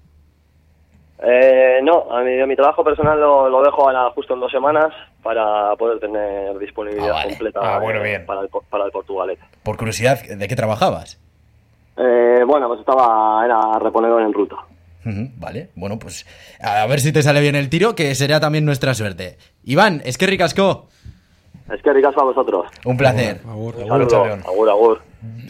[1.23, 4.51] Eh, no, a mi, a mi trabajo personal lo, lo dejo ahora justo en dos
[4.51, 7.30] semanas para poder tener disponibilidad Ah, vale.
[7.30, 8.25] completa Ah, bueno, eh, bien.
[8.25, 9.41] para el, para el Portugalete.
[9.63, 11.19] Por curiosidad, ¿de qué trabajabas?
[11.97, 14.58] Eh, bueno, pues estaba, era reponedor en ruta.
[15.06, 16.26] Vale, bueno, pues
[16.60, 19.38] a ver si te sale bien el tiro, que será también nuestra suerte.
[19.63, 20.89] Iván, es que ricasco.
[21.73, 22.67] Es que ricas para vosotros.
[22.86, 23.41] Un placer.
[23.47, 24.13] Agur, Un agur.
[24.45, 25.01] Agur, agur.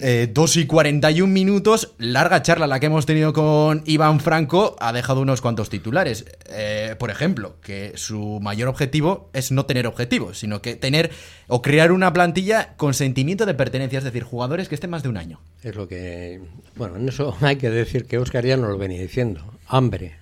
[0.01, 4.93] Eh, 2 y 41 minutos, larga charla la que hemos tenido con Iván Franco, ha
[4.93, 6.25] dejado unos cuantos titulares.
[6.49, 11.11] Eh, por ejemplo, que su mayor objetivo es no tener objetivos, sino que tener
[11.47, 15.09] o crear una plantilla con sentimiento de pertenencia, es decir, jugadores que estén más de
[15.09, 15.39] un año.
[15.63, 16.41] Es lo que.
[16.75, 19.41] Bueno, en eso hay que decir que Oscar ya nos lo venía diciendo.
[19.67, 20.15] Hambre.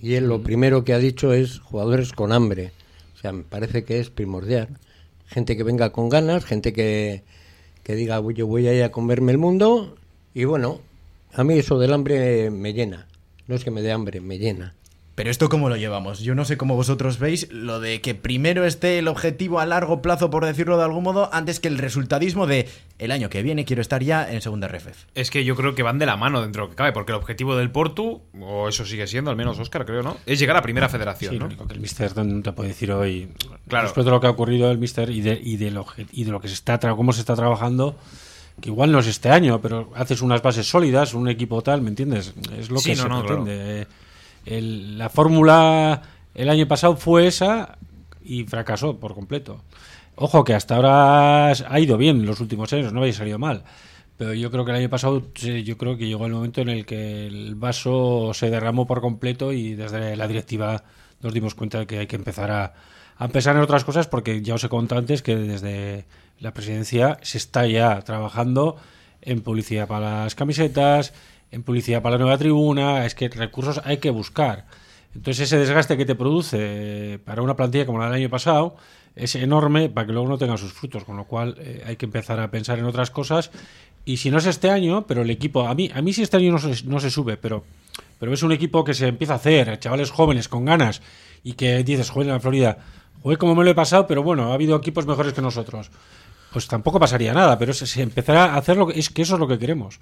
[0.00, 2.72] Y él lo primero que ha dicho es jugadores con hambre.
[3.14, 4.68] O sea, me parece que es primordial.
[5.30, 7.22] Gente que venga con ganas, gente que,
[7.84, 9.96] que diga, "Uy, yo voy a ir a comerme el mundo.
[10.34, 10.80] Y bueno,
[11.32, 13.06] a mí eso del hambre me llena.
[13.46, 14.74] No es que me dé hambre, me llena.
[15.20, 16.20] Pero esto cómo lo llevamos?
[16.20, 20.00] Yo no sé cómo vosotros veis lo de que primero esté el objetivo a largo
[20.00, 22.66] plazo, por decirlo de algún modo, antes que el resultadismo de
[22.98, 25.04] el año que viene quiero estar ya en segunda RFF.
[25.14, 27.12] Es que yo creo que van de la mano dentro de lo que cabe, porque
[27.12, 30.16] el objetivo del Portu, o eso sigue siendo, al menos Oscar, creo, ¿no?
[30.24, 31.40] Es llegar a primera federación, Sí, ¿no?
[31.44, 33.28] lo único que el Mister no te puede decir hoy.
[33.68, 33.88] Claro.
[33.88, 36.24] Después de lo que ha ocurrido el Mister y de, y de, lo, que- y
[36.24, 37.94] de lo que se está tra- cómo se está trabajando,
[38.58, 41.90] que igual no es este año, pero haces unas bases sólidas, un equipo tal, ¿me
[41.90, 42.32] entiendes?
[42.58, 43.86] Es lo Sí, que no, se no, pretende.
[44.44, 46.02] El- la fórmula
[46.34, 47.78] el año pasado fue esa
[48.24, 49.62] y fracasó por completo.
[50.16, 53.64] Ojo que hasta ahora ha ido bien en los últimos años, no había salido mal.
[54.16, 56.84] Pero yo creo que el año pasado, yo creo que llegó el momento en el
[56.84, 60.84] que el vaso se derramó por completo y desde la directiva
[61.22, 62.74] nos dimos cuenta de que hay que empezar a,
[63.16, 66.04] a pensar en otras cosas porque ya os he contado antes que desde
[66.38, 68.76] la presidencia se está ya trabajando
[69.22, 71.14] en publicidad para las camisetas,
[71.50, 74.66] en publicidad para la nueva tribuna, es que recursos hay que buscar.
[75.14, 78.76] Entonces ese desgaste que te produce eh, para una plantilla como la del año pasado
[79.16, 82.06] es enorme para que luego no tenga sus frutos, con lo cual eh, hay que
[82.06, 83.50] empezar a pensar en otras cosas.
[84.04, 86.36] Y si no es este año, pero el equipo, a mí, a mí sí este
[86.36, 87.64] año no se, no se sube, pero,
[88.18, 91.02] pero es un equipo que se empieza a hacer, chavales jóvenes con ganas
[91.42, 92.78] y que dices, joder, en la Florida,
[93.22, 95.90] joder, como me lo he pasado, pero bueno, ha habido equipos mejores que nosotros.
[96.52, 99.34] Pues tampoco pasaría nada, pero se, se empezará a hacer lo que es que eso
[99.34, 100.00] es lo que queremos.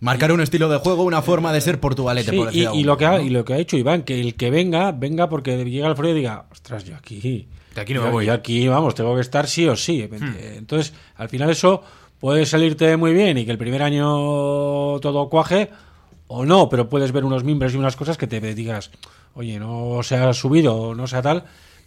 [0.00, 2.96] Marcar un estilo de juego, una forma de ser portugalete, Sí, por y, y lo
[2.96, 5.86] que ha, y lo que ha hecho Iván, que el que venga, venga porque llega
[5.86, 7.48] al Florida y diga, ostras, yo aquí.
[7.74, 8.24] De aquí no yo, me voy".
[8.24, 8.28] Hmm.
[8.28, 10.06] yo aquí, vamos, tengo que estar sí o sí.
[10.56, 11.82] Entonces, al final eso
[12.20, 15.70] puede salirte muy bien y que el primer año todo cuaje,
[16.26, 18.90] o no, pero puedes ver unos mimbres y unas cosas que te digas,
[19.34, 21.44] oye, no se ha subido, no sea tal,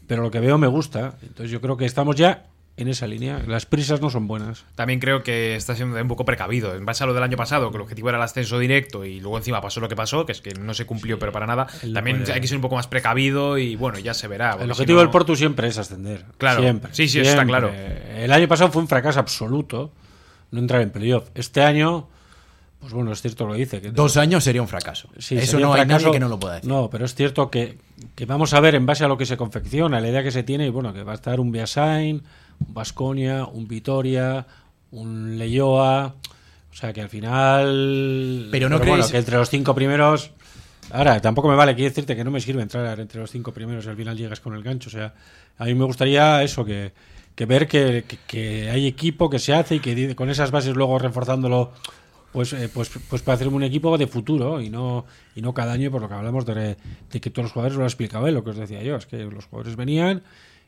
[0.08, 1.18] pero lo que veo me gusta.
[1.22, 2.46] Entonces yo creo que estamos ya
[2.78, 3.42] en esa línea.
[3.48, 4.64] Las prisas no son buenas.
[4.76, 6.76] También creo que está siendo un poco precavido.
[6.76, 9.20] En base a lo del año pasado, que el objetivo era el ascenso directo y
[9.20, 11.66] luego encima pasó lo que pasó, que es que no se cumplió, pero para nada.
[11.94, 14.54] También puede- hay que ser un poco más precavido y bueno, ya se verá.
[14.60, 16.24] El si objetivo no- del Porto siempre es ascender.
[16.38, 16.62] Claro.
[16.62, 16.94] Siempre.
[16.94, 17.72] Sí, sí, eso está claro.
[18.16, 19.92] El año pasado fue un fracaso absoluto
[20.52, 21.30] no entrar en playoff.
[21.34, 22.08] Este año,
[22.80, 23.82] pues bueno, es cierto lo que dice.
[23.82, 25.10] Que Dos años sería un fracaso.
[25.18, 26.06] Sí, Eso no hay fracaso.
[26.06, 26.70] nadie que no lo pueda decir.
[26.70, 27.80] No, pero es cierto que,
[28.16, 30.44] que vamos a ver en base a lo que se confecciona, la idea que se
[30.44, 32.22] tiene, y bueno, que va a estar un Beasain,
[32.66, 34.46] un Basconia, un Vitoria,
[34.92, 36.16] un Leyoa.
[36.72, 38.48] O sea que al final.
[38.52, 40.32] Pero no bueno, creéis- que entre los cinco primeros.
[40.92, 43.86] Ahora, tampoco me vale, quiero decirte que no me sirve entrar entre los cinco primeros
[43.86, 44.88] y al final llegas con el gancho.
[44.90, 45.14] O sea,
[45.58, 46.94] a mí me gustaría eso, que,
[47.36, 50.76] que ver que, que- que hay equipo que se hace y que con esas bases
[50.76, 51.74] luego reforzándolo
[52.32, 55.74] pues, eh, pues, pues para hacer un equipo de futuro y no, y no cada
[55.74, 56.78] año por lo que hablamos de,
[57.12, 59.08] de que todos los jugadores lo ha explicado él, lo que os decía yo, es
[59.08, 60.22] que los jugadores venían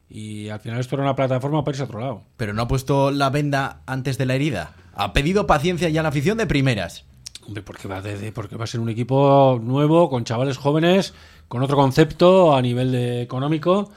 [0.10, 2.24] y al final esto era una plataforma para irse a otro lado.
[2.38, 4.74] Pero no ha puesto la venda antes de la herida.
[4.93, 7.06] Ha pedido paciencia ya a la afición de primeras.
[7.45, 11.13] Hombre, porque va, de- de- porque va a ser un equipo nuevo, con chavales jóvenes,
[11.48, 13.91] con otro concepto a nivel de económico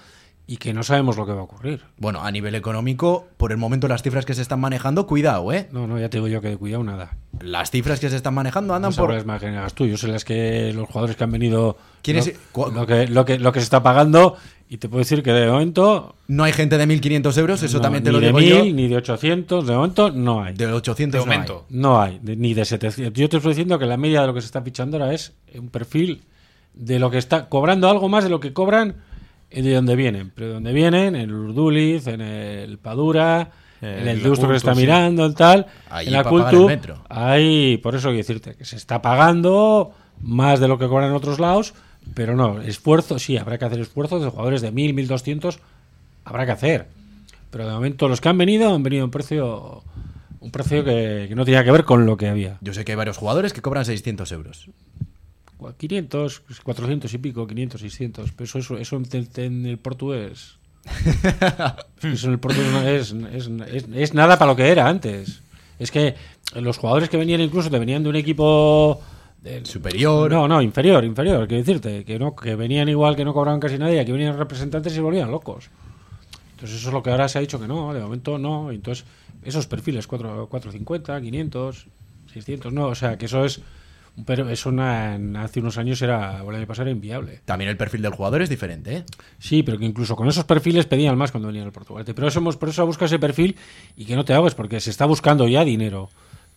[0.46, 1.82] y que no sabemos lo que va a ocurrir.
[1.98, 5.68] Bueno, a nivel económico, por el momento las cifras que se están manejando, cuidado, ¿eh?
[5.72, 7.16] No, no, ya te digo yo que de cuidado nada.
[7.40, 9.10] Las cifras que se están manejando andan No por...
[9.14, 9.86] sabrás más tú.
[9.86, 11.76] Yo sé las que los jugadores que han venido.
[12.02, 12.34] ¿Quién lo, es-
[12.74, 14.36] lo que, lo, que, lo que se está pagando.
[14.72, 16.14] Y te puedo decir que de momento.
[16.28, 18.48] No hay gente de 1.500 euros, eso no, también te ni lo de digo 1000,
[18.70, 18.74] yo.
[18.74, 19.66] ni de 800.
[19.66, 20.54] De momento no hay.
[20.54, 21.38] De 800 De no hay.
[21.38, 21.66] momento.
[21.68, 23.12] No hay, de- ni de 700.
[23.20, 25.34] Yo te estoy diciendo que la media de lo que se está fichando ahora es
[25.54, 26.22] un perfil
[26.72, 28.96] de lo que está cobrando algo más de lo que cobran
[29.50, 30.32] eh, de donde vienen.
[30.34, 33.50] Pero de donde vienen, en el Urduliz, en el Padura,
[33.82, 34.80] en el Deusto que está sí.
[34.80, 35.66] mirando, el tal.
[35.90, 36.70] Allí en la Cultu.
[37.10, 41.16] Ahí, por eso quiero decirte que se está pagando más de lo que cobran en
[41.16, 41.74] otros lados.
[42.14, 45.58] Pero no, esfuerzo, sí, habrá que hacer esfuerzos de jugadores de 1000, 1200,
[46.24, 46.86] habrá que hacer.
[47.50, 49.82] Pero de momento los que han venido han venido a un precio
[50.40, 52.58] un precio que, que no tenía que ver con lo que había.
[52.60, 54.68] Yo sé que hay varios jugadores que cobran 600 euros.
[55.78, 58.32] 500, 400 y pico, 500, 600.
[58.32, 60.56] Pero eso, eso, eso en, en el portugués.
[62.02, 65.40] eso en el portugués no es, es, es- es nada para lo que era antes.
[65.78, 66.14] Es que
[66.56, 69.00] los jugadores que venían incluso te venían de un equipo.
[69.64, 70.30] Superior.
[70.30, 71.46] No, no, inferior, inferior.
[71.48, 74.92] Quiero decirte que, no, que venían igual, que no cobraban casi nadie, aquí venían representantes
[74.92, 75.68] y se volvían locos.
[76.52, 78.70] Entonces eso es lo que ahora se ha dicho que no, de momento no.
[78.70, 79.04] Entonces
[79.42, 81.86] esos perfiles, 4, 450, 500,
[82.32, 82.86] 600, no.
[82.86, 83.60] O sea, que eso es...
[84.26, 87.40] Pero eso una- hace unos años era, o el año pasado era inviable.
[87.46, 89.04] También el perfil del jugador es diferente, ¿eh?
[89.38, 92.04] Sí, pero que incluso con esos perfiles pedían más cuando venían al Portugal.
[92.04, 93.56] Pero eso, hemos- por eso busca ese perfil
[93.96, 96.10] y que no te hagas, porque se está buscando ya dinero.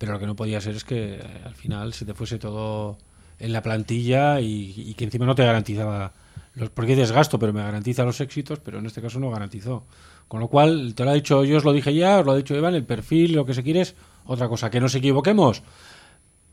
[0.05, 2.99] Pero lo que no podía ser es que eh, al final se te fuese todo
[3.39, 6.13] en la plantilla y, que encima no te garantizaba.
[6.53, 9.83] Los, porque desgasto, pero me garantiza los éxitos, pero en este caso no garantizó.
[10.27, 12.37] Con lo cual, te lo ha dicho, yo os lo dije ya, os lo ha
[12.37, 14.69] dicho Iván, el perfil, lo que se quiere es otra cosa.
[14.69, 15.63] Que nos equivoquemos.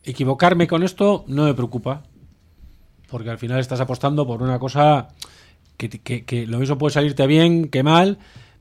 [0.03, 2.03] Equivocarme con esto no me preocupa,
[3.09, 5.09] porque al final estás apostando por una cosa
[5.77, 8.17] que, que- que lo mismo puede salirte bien que mal,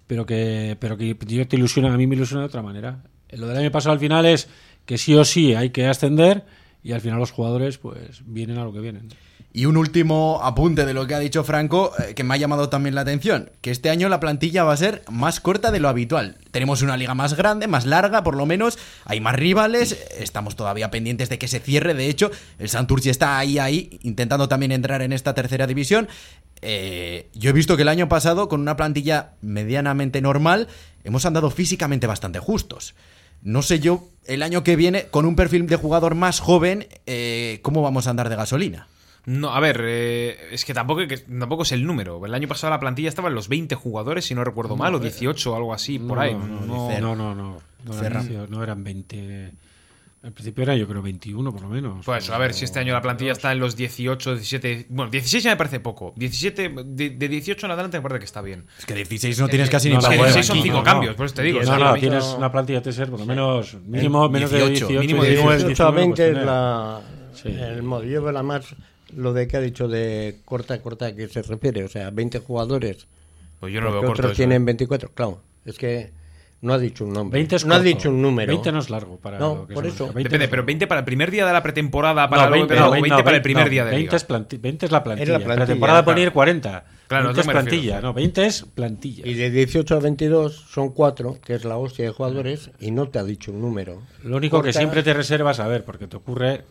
[0.06, 3.02] pero que, pero que yo te ilusiona, a mí me ilusiona de otra manera.
[3.30, 4.48] Lo del año pasado al final es
[4.86, 6.44] que sí o sí hay que ascender
[6.82, 9.08] y al final los jugadores pues vienen a lo que vienen.
[9.54, 12.70] Y un último apunte de lo que ha dicho Franco, eh, que me ha llamado
[12.70, 15.90] también la atención, que este año la plantilla va a ser más corta de lo
[15.90, 16.38] habitual.
[16.52, 20.90] Tenemos una liga más grande, más larga, por lo menos, hay más rivales, estamos todavía
[20.90, 25.02] pendientes de que se cierre, de hecho, el Santurci está ahí, ahí, intentando también entrar
[25.02, 26.08] en esta tercera división.
[26.62, 30.68] Eh, yo he visto que el año pasado, con una plantilla medianamente normal,
[31.04, 32.94] hemos andado físicamente bastante justos.
[33.42, 37.58] No sé yo, el año que viene, con un perfil de jugador más joven, eh,
[37.62, 38.86] ¿cómo vamos a andar de gasolina?
[39.24, 42.24] No, a ver, eh, es que tampoco, que tampoco es el número.
[42.26, 44.98] El año pasado la plantilla estaba en los 20 jugadores, si no recuerdo mal, o
[44.98, 46.34] 18 o algo así, por ahí.
[46.34, 48.50] No, no, No- no, no, no, no eran, Ferran.
[48.50, 49.52] no eran 20.
[50.22, 52.04] Al principio era yo creo 21 por lo menos.
[52.06, 54.86] Pues a ver si este año la plantilla está en los 18, 17.
[54.88, 56.12] Bueno, 16 ya me parece poco.
[56.16, 58.64] 17, de, de 18 en adelante me parece que está bien.
[58.78, 60.84] Es que 16 no tienes casi no, ni para bueno, 16 son aquí 5 no,
[60.84, 61.16] cambios, no.
[61.16, 61.58] por eso te digo.
[61.58, 64.66] no, o sea, no, tienes una plantilla de ser por lo menos mínimo, menos 18,
[64.86, 65.00] de 18.
[65.00, 67.00] mínimo de 19, 18 18 a 19, 20 es pues la,
[67.34, 67.48] Sí.
[67.48, 68.76] el modelo la más
[69.16, 72.38] lo de que ha dicho de corta corta a qué se refiere o sea 20
[72.38, 73.08] jugadores
[73.58, 74.12] Pues yo no lo veo corto.
[74.20, 74.66] otros eso, tienen ¿eh?
[74.66, 76.12] 24 claro es que
[76.62, 78.88] no ha dicho un nombre 20 es no ha dicho un número 20 no es
[78.88, 80.04] largo para No, lo que por es eso.
[80.04, 80.16] América.
[80.16, 80.66] 20 Depende, pero largo.
[80.66, 83.08] 20 para el primer día de la pretemporada, para No, luego- 20, pero no, 20
[83.10, 84.16] no, para el primer no, día de 20 liga.
[84.16, 85.22] es, planti- 20 es la plantilla.
[85.24, 86.14] Es la plantilla, Pretemporada claro.
[86.14, 86.84] puede ir 40.
[87.08, 87.68] Claro, 20 eso es refiero.
[87.68, 88.00] plantilla.
[88.00, 89.26] No, 20 es plantilla.
[89.26, 93.08] y de 18 a 22 son 4 que es la hostia de jugadores y no
[93.08, 96.16] te ha dicho un número Lo único que siempre te reservas, a ver, porque te
[96.16, 96.62] ocurre,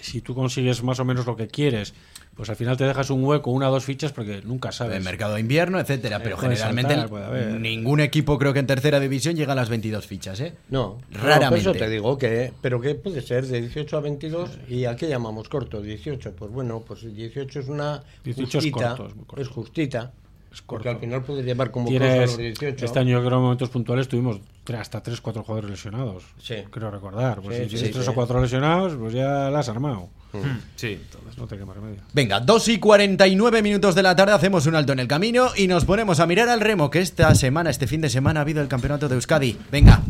[0.00, 1.94] si tú consigues más o menos lo que quieres,
[2.34, 4.96] pues al final te dejas un hueco, una o dos fichas, porque nunca sabes.
[4.96, 8.98] el mercado de invierno, etcétera, pero puede generalmente saltar, ningún equipo creo que en tercera
[9.00, 10.54] división llega a las 22 fichas, ¿eh?
[10.70, 11.44] No, Raramente.
[11.44, 14.84] No, por eso te digo que, pero que puede ser de 18 a 22 y
[14.86, 16.32] a qué llamamos corto, 18.
[16.32, 19.42] Pues bueno, pues 18 es una 18 es justita, corto, es muy corto.
[19.42, 20.12] es justita,
[20.52, 20.90] Es porque corto.
[20.90, 22.84] al final puedes llevar como Tienes, los 18.
[22.86, 24.40] este año creo en momentos puntuales tuvimos
[24.78, 26.24] hasta 3 4 jugadores lesionados.
[26.40, 26.54] Sí.
[26.70, 27.40] Creo recordar.
[27.42, 28.10] Pues Sí, si sí, tienes 3 sí.
[28.10, 30.08] o 4 lesionados, pues ya la has armado.
[30.38, 30.98] Mm, Sí.
[31.02, 32.00] Entonces no te quema remedio.
[32.12, 35.66] Venga, 2 y 49 minutos de la tarde, hacemos un alto en el camino y
[35.68, 38.62] nos ponemos a mirar al remo, que esta semana, este fin de semana ha habido
[38.62, 39.56] el campeonato de Euskadi.
[39.70, 40.02] Venga,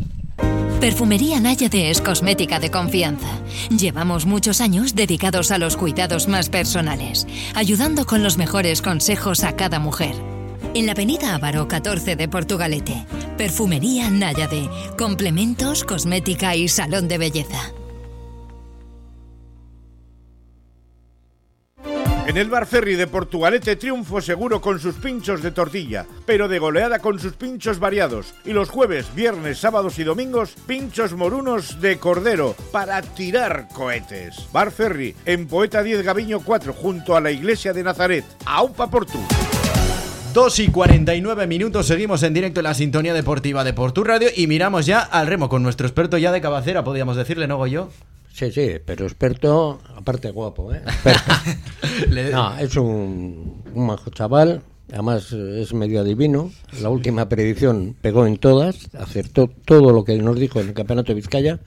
[0.79, 3.27] Perfumería Náyade es cosmética de confianza.
[3.69, 9.55] Llevamos muchos años dedicados a los cuidados más personales, ayudando con los mejores consejos a
[9.55, 10.13] cada mujer.
[10.73, 13.05] En la avenida Ávaro 14 de Portugalete,
[13.37, 17.71] Perfumería Náyade, complementos, cosmética y salón de belleza.
[22.25, 26.57] En el Bar Ferry de Portugalete triunfo seguro con sus pinchos de tortilla, pero de
[26.57, 28.33] goleada con sus pinchos variados.
[28.45, 34.47] Y los jueves, viernes, sábados y domingos, pinchos morunos de cordero para tirar cohetes.
[34.53, 38.23] Bar Ferry, en Poeta 10 Gaviño 4, junto a la iglesia de Nazaret.
[38.45, 39.19] ¡Aupa Portu!
[40.33, 44.47] 2 y 49 minutos, seguimos en directo en la sintonía deportiva de Portu Radio y
[44.47, 47.89] miramos ya al remo con nuestro experto ya de cabecera, podríamos decirle, ¿no, yo?
[48.33, 50.81] Sí, sí, pero experto, aparte guapo, ¿eh?
[52.31, 56.51] No, es un, un majo chaval, además es medio adivino.
[56.81, 61.09] La última predicción pegó en todas, acertó todo lo que nos dijo en el Campeonato
[61.09, 61.59] de Vizcaya.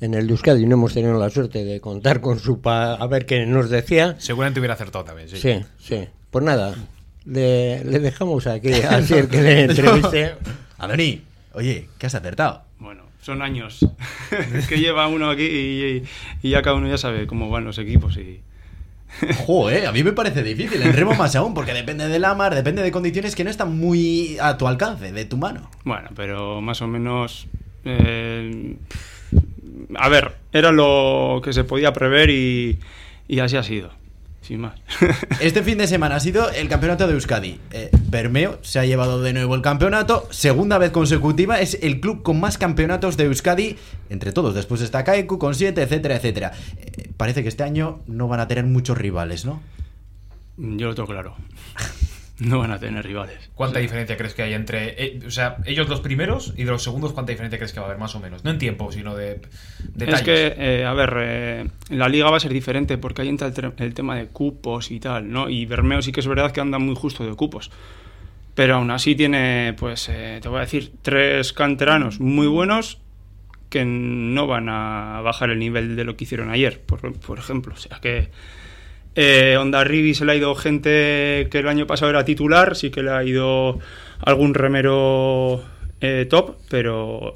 [0.00, 3.06] En el de Euskadi no hemos tenido la suerte de contar con su pa a
[3.06, 4.16] ver qué nos decía.
[4.18, 5.36] Seguramente hubiera acertado también, sí.
[5.36, 6.08] Sí, sí.
[6.30, 6.74] Pues nada,
[7.26, 10.32] le, le dejamos aquí así el que le entreviste.
[10.78, 11.22] Adoni,
[11.52, 12.63] oye, ¿qué has acertado?
[13.24, 13.80] Son años
[14.68, 16.02] que lleva uno aquí y,
[16.42, 18.42] y ya cada uno ya sabe cómo van los equipos y
[19.46, 22.54] Joder, a mí me parece difícil, el remo más aún, porque depende de la mar,
[22.54, 25.70] depende de condiciones que no están muy a tu alcance, de tu mano.
[25.84, 27.46] bueno, pero más o menos
[27.84, 28.76] eh,
[29.96, 32.78] a ver, era lo que se podía prever y,
[33.28, 33.90] y así ha sido,
[34.44, 34.74] sin más.
[35.40, 37.60] Este fin de semana ha sido el campeonato de Euskadi.
[37.72, 42.22] Eh, Bermeo se ha llevado de nuevo el campeonato, segunda vez consecutiva, es el club
[42.22, 43.76] con más campeonatos de Euskadi,
[44.10, 44.54] entre todos.
[44.54, 46.52] Después está Kaiku con siete, etcétera, etcétera.
[46.76, 49.60] Eh, parece que este año no van a tener muchos rivales, ¿no?
[50.56, 51.34] Yo lo tengo claro.
[52.40, 53.50] No van a tener rivales.
[53.54, 56.82] ¿Cuánta diferencia crees que hay entre, eh, o sea, ellos los primeros y de los
[56.82, 58.44] segundos, cuánta diferencia crees que va a haber más o menos?
[58.44, 59.40] No en tiempo, sino de
[59.94, 60.20] detalles.
[60.20, 63.46] Es que, eh, a ver, eh, la liga va a ser diferente porque ahí entra
[63.46, 65.48] el, el tema de cupos y tal, ¿no?
[65.48, 67.70] Y Bermeo sí que es verdad que anda muy justo de cupos.
[68.54, 72.98] Pero aún así tiene, pues, eh, te voy a decir, tres canteranos muy buenos
[73.68, 77.74] que no van a bajar el nivel de lo que hicieron ayer, por, por ejemplo.
[77.74, 78.30] O sea que
[79.14, 82.90] eh, Onda Rivi se le ha ido gente que el año pasado era titular, sí
[82.90, 83.78] que le ha ido
[84.20, 85.62] algún remero
[86.00, 87.34] eh, top, pero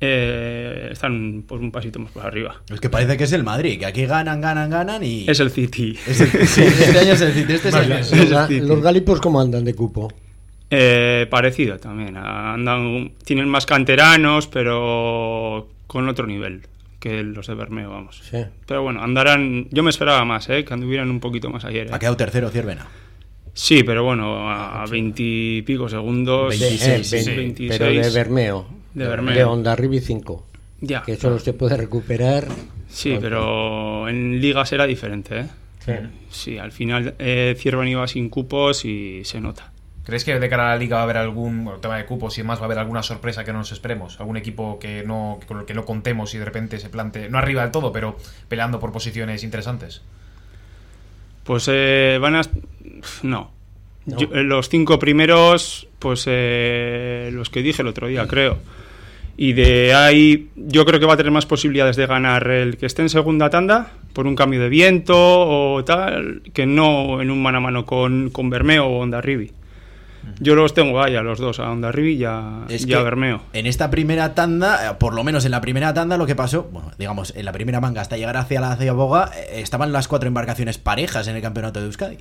[0.00, 2.62] eh, están pues, un pasito más por arriba.
[2.72, 5.26] Es que parece que es el Madrid, que aquí ganan, ganan, ganan y...
[5.28, 5.98] Es el City.
[6.06, 9.40] Es el- sí, este año es el City, este es el- ga- los galipos, ¿cómo
[9.40, 10.12] andan de cupo?
[10.70, 12.16] Eh, parecido también.
[12.16, 16.62] Andan, tienen más canteranos, pero con otro nivel
[16.98, 18.20] que los de Bermeo, vamos.
[18.30, 18.38] Sí.
[18.66, 19.68] Pero bueno, andarán.
[19.70, 20.64] Yo me esperaba más, ¿eh?
[20.64, 21.86] que anduvieran un poquito más ayer.
[21.86, 21.90] ¿eh?
[21.92, 22.86] Ha quedado tercero Ciervena.
[23.54, 26.58] Sí, pero bueno, a veintipico segundos.
[26.58, 27.78] De- eh, sí, vein- 26.
[27.78, 28.66] Pero de Bermeo.
[28.94, 29.34] De Bermeo.
[29.34, 30.46] De Onda Rivi 5.
[30.80, 31.02] Ya.
[31.02, 32.46] Que solo se puede recuperar.
[32.88, 35.46] Sí, pero en ligas era diferente, ¿eh?
[35.84, 35.92] Sí.
[36.30, 39.72] Sí, al final eh, Ciervan iba sin cupos y se nota.
[40.08, 42.38] ¿Crees que de cara a la liga va a haber algún bueno, tema de cupos
[42.38, 44.18] y demás, va a haber alguna sorpresa que no nos esperemos?
[44.18, 47.36] ¿Algún equipo que no, con el que no contemos y de repente se plante, no
[47.36, 48.16] arriba del todo, pero
[48.48, 50.00] peleando por posiciones interesantes?
[51.44, 52.40] Pues eh, van a...
[53.22, 53.50] No.
[54.06, 54.16] No.
[54.18, 58.56] Yo- eh, los cinco primeros, pues eh, los que dije el otro día, creo.
[59.36, 62.86] Y de ahí yo creo que va a tener más posibilidades de ganar el que
[62.86, 67.42] esté en segunda tanda por un cambio de viento o tal, que no en un
[67.42, 69.52] mano a mano con, con Bermeo o Onda Rivi.
[70.40, 73.02] Yo los tengo ahí a los dos, a Onda Rivi y a, Es y a
[73.02, 73.42] Bermeo.
[73.52, 76.68] En esta primera tanda, eh, por lo menos en la primera tanda, lo que pasó,
[76.72, 80.28] bueno, digamos, en la primera manga hasta llegar hacia la Ciaboga, eh, estaban las cuatro
[80.28, 82.18] embarcaciones parejas en el campeonato de Euskadi.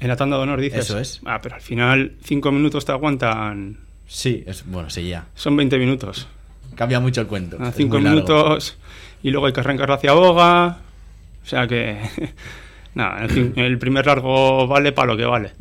[0.00, 0.86] En la tanda de honor dices.
[0.86, 1.20] Eso es.
[1.24, 3.78] Ah, pero al final cinco minutos te aguantan.
[4.06, 5.26] Sí, es bueno, sí, ya.
[5.34, 6.26] Son 20 minutos.
[6.74, 7.56] Cambia mucho el cuento.
[7.60, 8.76] a es cinco minutos
[9.22, 10.78] y luego hay que arrancar hacia boga.
[11.42, 11.98] O sea que.
[12.94, 15.52] nada, el, el primer largo vale para lo que vale.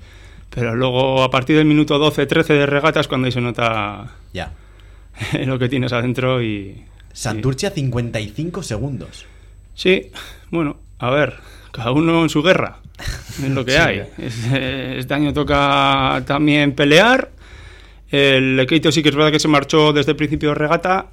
[0.54, 4.52] Pero luego a partir del minuto 12-13 de regata es cuando ahí se nota Ya.
[5.46, 6.84] lo que tienes adentro y.
[7.14, 9.26] Santurcia 55 segundos.
[9.74, 10.12] Sí,
[10.50, 11.36] bueno, a ver,
[11.72, 12.78] cada uno en su guerra.
[13.42, 13.78] Es lo que Sí.
[13.78, 14.04] hay.
[14.18, 17.32] Es- Este año toca también pelear.
[18.10, 21.08] El Keito sí que es verdad que se marchó desde el principio de regata.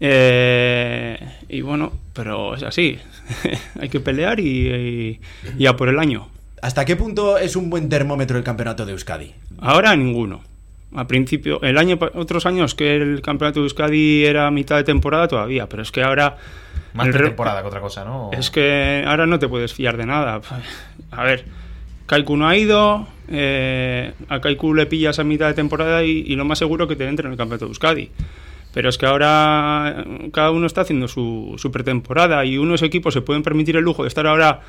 [0.00, 2.98] Eh, y bueno, pero es así.
[3.80, 5.20] hay que pelear y, y,
[5.58, 6.28] y a por el año.
[6.62, 9.34] ¿Hasta qué punto es un buen termómetro el campeonato de Euskadi?
[9.60, 10.42] Ahora ninguno.
[10.94, 15.28] Al principio, el año, otros años que el campeonato de Euskadi era mitad de temporada
[15.28, 16.38] todavía, pero es que ahora
[16.94, 18.30] Más de temporada que otra cosa, ¿no?
[18.32, 20.40] Es que ahora no te puedes fiar de nada.
[21.10, 21.44] A ver,
[22.06, 26.36] Kaiku no ha ido, eh, a Kaiku le pillas a mitad de temporada y, y
[26.36, 28.10] lo más seguro que te entre en el campeonato de Euskadi.
[28.72, 33.12] Pero es que ahora eh, cada uno está haciendo su, su pretemporada y unos equipos
[33.12, 34.60] se pueden permitir el lujo de estar ahora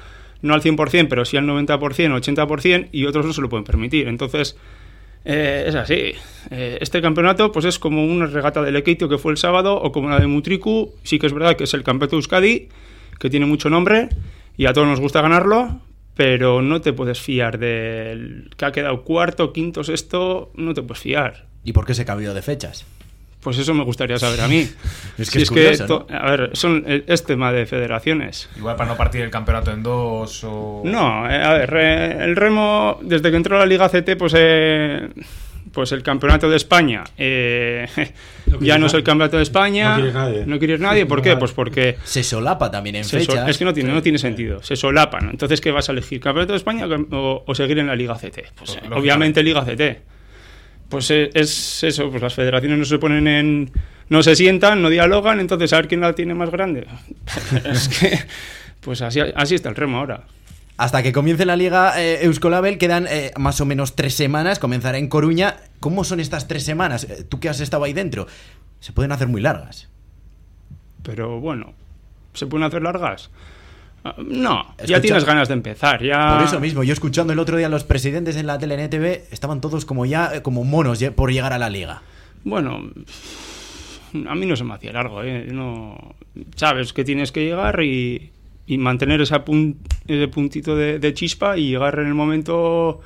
[0.41, 4.07] no al 100%, pero sí al 90%, 80% y otros no se lo pueden permitir.
[4.07, 4.57] Entonces,
[5.25, 6.13] eh, es así.
[6.49, 9.91] Eh, este campeonato pues es como una regata del Ekeitio que fue el sábado o
[9.91, 10.93] como la de Mutriku.
[11.03, 12.69] Sí que es verdad que es el campeonato de Euskadi,
[13.19, 14.09] que tiene mucho nombre
[14.57, 15.81] y a todos nos gusta ganarlo,
[16.15, 21.01] pero no te puedes fiar del que ha quedado cuarto, quinto, sexto, no te puedes
[21.01, 21.47] fiar.
[21.63, 22.85] ¿Y por qué se cambió de fechas?
[23.41, 24.67] Pues eso me gustaría saber a mí.
[25.17, 28.49] Es Si que es curioso, to- A ver, son, es tema de federaciones.
[28.57, 30.81] Igual para no partir el campeonato en dos o...
[30.85, 34.33] No, eh, a ver, eh, el remo, desde que entró a la Liga CT, pues,
[34.37, 35.09] eh,
[35.73, 37.85] pues el campeonato de España eh,
[38.47, 39.89] No ya no es el campeonato de España.
[39.91, 40.43] No quiere nadie.
[40.45, 41.05] No quiere nadie.
[41.05, 41.37] ¿Por qué?
[41.37, 43.47] Pues porque Se solapa también en fechas.
[43.47, 44.63] es que no tiene, no tiene sentido.
[44.63, 45.29] Se solapan.
[45.29, 46.19] Entonces, ¿qué vas a elegir?
[46.19, 48.21] ¿Campeonato de España o, o seguir en la Liga CT?
[48.55, 48.95] Pues, eh, lógicamente.
[48.95, 50.18] obviamente Liga CT.
[50.89, 53.71] Pues eh, es eso, pues las federaciones no se ponen en...
[54.09, 56.87] No se sientan, no dialogan, entonces a ver quién la tiene más grande.
[57.65, 58.19] es que...
[58.81, 60.23] Pues así, así está el remo ahora.
[60.79, 64.97] Hasta que comience la liga eh, Euskolabel quedan eh, más o menos tres semanas, comenzará
[64.97, 65.57] en Coruña.
[65.81, 67.03] ¿Cómo son estas tres semanas?
[67.03, 68.27] Eh, Tú que has estado ahí dentro,
[68.79, 69.89] se pueden hacer muy largas.
[71.03, 71.73] Pero bueno,
[72.33, 73.29] ¿se pueden hacer largas?
[74.03, 76.01] Ah, No, Escucha- ya tienes ganas de empezar.
[76.03, 76.35] Ya...
[76.37, 78.79] Por eso mismo, yo escuchando el otro día a los presidentes en la tele en
[78.81, 82.01] ETV, estaban todos como ya, eh, como monos por llegar a la liga.
[82.43, 82.89] Bueno,
[84.27, 85.47] a mí no se me hacía largo, ¿eh?
[85.51, 86.15] No,
[86.55, 88.31] sabes que tienes que llegar y,
[88.65, 89.75] y mantener esa pun-
[90.07, 93.01] ese puntito de, de chispa y llegar en el momento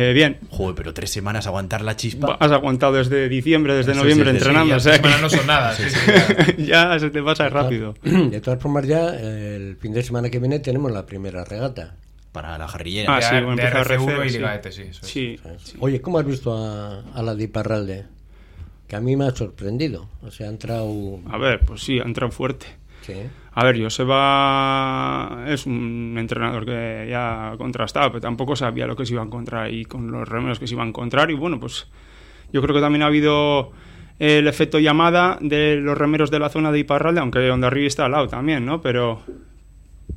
[0.00, 0.38] eh, bien.
[0.50, 2.36] Joder, pero tres semanas aguantar la chispa.
[2.40, 5.22] Has aguantado desde diciembre, desde noviembre sí, sí, entrenando, ya o sea tres que- semanas
[5.32, 5.72] no son nada.
[5.76, 6.92] sí, sí, ya.
[6.92, 7.94] ya se te pasa rápido.
[8.02, 11.94] De todas formas, ya eh, el fin de semana que viene tenemos la primera regata.
[12.32, 13.16] Para la jarrillera.
[13.16, 14.36] Ah, sí, De- de RC1 RC, y sí.
[14.38, 15.08] Liga ET, sí, eso es.
[15.10, 15.36] Sí,
[15.80, 18.04] Oye, ¿cómo has visto a, a la de Iparralde?
[18.86, 20.08] Que a mí me ha sorprendido.
[20.22, 21.18] O sea, ha entrado.
[21.28, 22.66] a ver, pues sí, ha entrado fuerte.
[23.02, 23.14] Sí.
[23.52, 29.04] A ver, Joseba es un entrenador que ya ha contrastado, pero tampoco sabía lo que
[29.04, 31.30] se iba a encontrar ahí con los remeros que se iba a encontrar.
[31.30, 31.88] Y bueno, pues
[32.52, 33.72] yo creo que también ha habido
[34.20, 38.12] el efecto llamada de los remeros de la zona de Iparralde, aunque Ondarribi está al
[38.12, 38.80] lado también, ¿no?
[38.80, 39.22] Pero,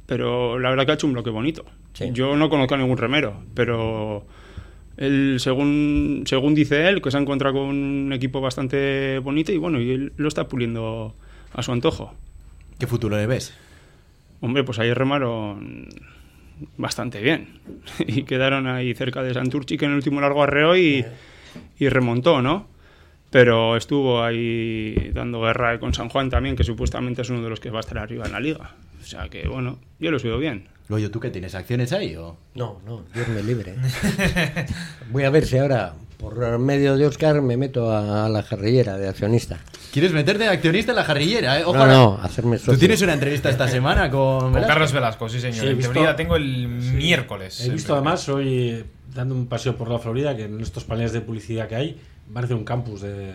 [0.05, 1.65] pero la verdad que ha hecho un bloque bonito.
[1.93, 2.09] Sí.
[2.11, 4.25] Yo no conozco a ningún remero, pero
[4.97, 9.57] él, según, según dice él, que se ha encontrado con un equipo bastante bonito y
[9.57, 11.15] bueno, y él lo está puliendo
[11.53, 12.13] a su antojo.
[12.79, 13.53] ¿Qué futuro le ves?
[14.41, 15.87] Hombre, pues ahí remaron
[16.77, 17.59] bastante bien.
[17.99, 21.05] Y quedaron ahí cerca de Santurchi, que en el último largo arreó y,
[21.79, 22.67] y remontó, ¿no?
[23.29, 27.59] Pero estuvo ahí dando guerra con San Juan también, que supuestamente es uno de los
[27.59, 28.75] que va a estar arriba en la liga.
[29.01, 30.67] O sea que, bueno, yo lo sido bien.
[30.87, 31.55] Goyo, ¿tú qué tienes?
[31.55, 32.37] ¿Acciones ahí o...?
[32.53, 33.73] No, no, Dios me libre.
[35.11, 38.97] Voy a ver si ahora, por medio de Oscar, me meto a, a la jarrillera
[38.97, 39.59] de accionista.
[39.93, 41.61] ¿Quieres meterte de accionista en la jarrillera, eh?
[41.61, 41.93] No, Ojalá.
[41.93, 42.79] no, hacerme Tú socio.
[42.79, 44.51] tienes una entrevista esta semana con...
[44.51, 44.63] Con?
[44.63, 45.59] Carlos Velasco, sí, señor.
[45.59, 47.61] Sí, en visto- teoría tengo el miércoles.
[47.63, 48.83] He visto además hoy,
[49.13, 52.01] dando un paseo por la Florida, que en estos paneles de publicidad que hay,
[52.33, 53.33] parece un campus de,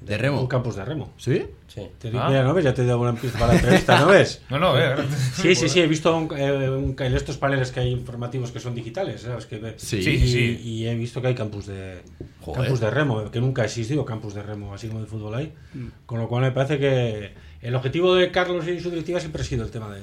[0.00, 0.40] ¿De remo?
[0.40, 1.12] Un campus de remo.
[1.18, 1.44] ¿Sí?
[1.68, 1.82] Sí.
[1.98, 2.26] Te Ah.
[2.28, 2.64] mira, ¿no ves?
[2.64, 4.40] Ya te he dado una pista para la entrevista, ¿no ves?
[4.50, 4.94] No, no, eh.
[5.34, 8.60] Sí, sí, sí, he visto un- eh, un- en estos paneles que hay informativos que
[8.60, 9.44] son digitales, ¿sabes?
[9.46, 10.02] Que, Sí.
[10.02, 10.60] Sí, y, sí, sí.
[10.68, 12.00] y he visto que hay campus de
[12.40, 12.62] Joder.
[12.62, 15.52] campus de remo, que nunca ha existido campus de remo, así como de fútbol hay.
[15.74, 15.86] Mm.
[16.06, 19.44] Con lo cual me parece que el objetivo de Carlos y su directiva siempre ha
[19.44, 20.00] sido el tema de,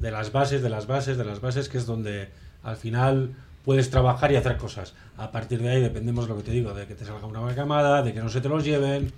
[0.00, 2.28] de las bases, de las bases, de las bases, que es donde
[2.62, 3.34] al final
[3.66, 4.94] puedes trabajar y hacer cosas.
[5.18, 7.40] A partir de ahí dependemos de lo que te digo, de que te salga una
[7.40, 9.12] buena camada, de que no se te los lleven.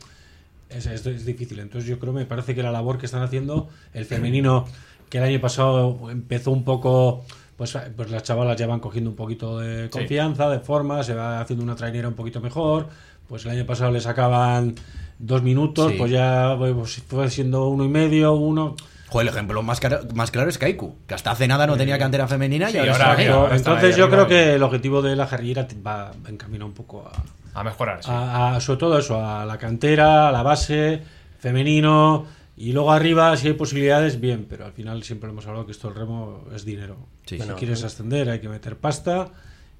[0.70, 1.60] Es, es, es difícil.
[1.60, 4.64] Entonces yo creo, me parece que la labor que están haciendo, el femenino,
[5.10, 7.24] que el año pasado empezó un poco,
[7.58, 11.40] pues, pues las chavalas ya van cogiendo un poquito de confianza, de forma, se va
[11.40, 12.88] haciendo una trainera un poquito mejor.
[13.28, 14.74] Pues el año pasado le sacaban
[15.18, 15.98] dos minutos, Sí.
[15.98, 18.76] pues ya pues, fue siendo uno y medio, uno.
[19.08, 21.98] Joder, el ejemplo más, caro- más claro es Kaiku, que hasta hace nada no tenía
[21.98, 25.26] cantera femenina y Sí, ahora, está está Entonces yo creo que el objetivo de la
[25.26, 27.10] jarrillera te va encaminado un poco
[27.54, 28.10] a, A mejorar, sí.
[28.12, 31.02] a- a- sobre todo eso, a la cantera, a la base,
[31.38, 35.72] femenino, y luego arriba, si hay posibilidades, bien, pero al final siempre hemos hablado que
[35.72, 36.96] esto del remo es dinero.
[37.24, 39.28] Sí, si quieres ascender hay que meter pasta,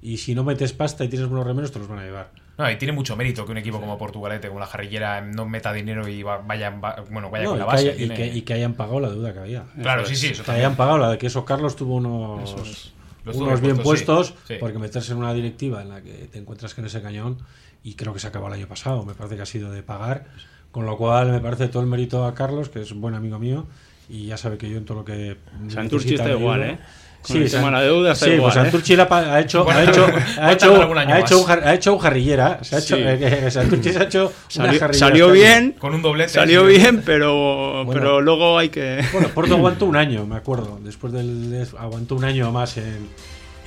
[0.01, 2.31] y si no metes pasta y tienes buenos remeros, te los van a llevar.
[2.57, 5.71] No, y tiene mucho mérito que un equipo como Portugalete, como la jarrillera, no meta
[5.71, 7.83] dinero y va- vaya, va- bueno, vaya No, con y, la que base.
[7.89, 9.63] haya- y tiene- que, y que hayan pagado la deuda que había.
[9.81, 10.65] Claro, Eso sí, sí, eso Que también.
[10.65, 12.93] hayan pagado la de que eso Carlos tuvo unos, es.
[13.23, 14.33] Los unos bien puestos, sí.
[14.33, 14.55] puestos, Sí.
[14.59, 17.37] porque meterse en una directiva en la que te encuentras en ese cañón,
[17.83, 20.25] y creo que se acabó el año pasado, me parece que ha sido de pagar,
[20.71, 23.39] con lo cual me parece todo el mérito a Carlos, que es un buen amigo
[23.39, 23.67] mío,
[24.09, 25.37] y ya sabe que yo en todo lo que...
[25.69, 26.61] Santurchi necesita está igual.
[26.63, 26.79] ¿eh?
[27.21, 28.59] Con el tema de la deuda está sí, igual, pues ¿eh?
[28.71, 31.99] Santurchi pa- ha hecho, Bueno, ha hecho, ha hecho, ha hecho un, ha hecho un
[31.99, 33.01] jarrillera, se ha hecho, Sí.
[33.05, 36.29] eh, que Santurchi se ha hecho una Salió, jarrillera salió este bien, Con un doblete.
[36.29, 36.77] salió sí.
[36.77, 37.91] bien, pero, Bueno.
[38.01, 39.03] pero luego hay que...
[39.11, 40.79] Bueno, Porto aguantó un año, me acuerdo.
[40.81, 43.09] Después del de- aguantó un año más en,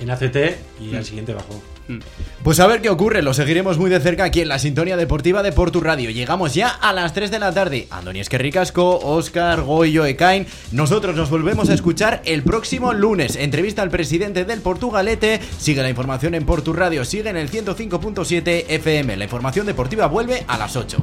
[0.01, 0.37] en ACT
[0.81, 1.63] y al siguiente bajó.
[2.43, 5.43] Pues a ver qué ocurre, lo seguiremos muy de cerca aquí en la sintonía deportiva
[5.43, 6.11] de Portu Radio.
[6.11, 7.87] Llegamos ya a las 3 de la tarde.
[7.91, 10.47] Andoni Esquerricasco, Oscar, Goyo, Ekain.
[10.71, 13.37] Nosotros nos volvemos a escuchar el próximo lunes.
[13.37, 15.41] Entrevista al presidente del Portugalete.
[15.59, 19.17] Sigue la información en Portu Radio, sigue en el 105.7 FM.
[19.17, 20.99] La información deportiva vuelve a las 8.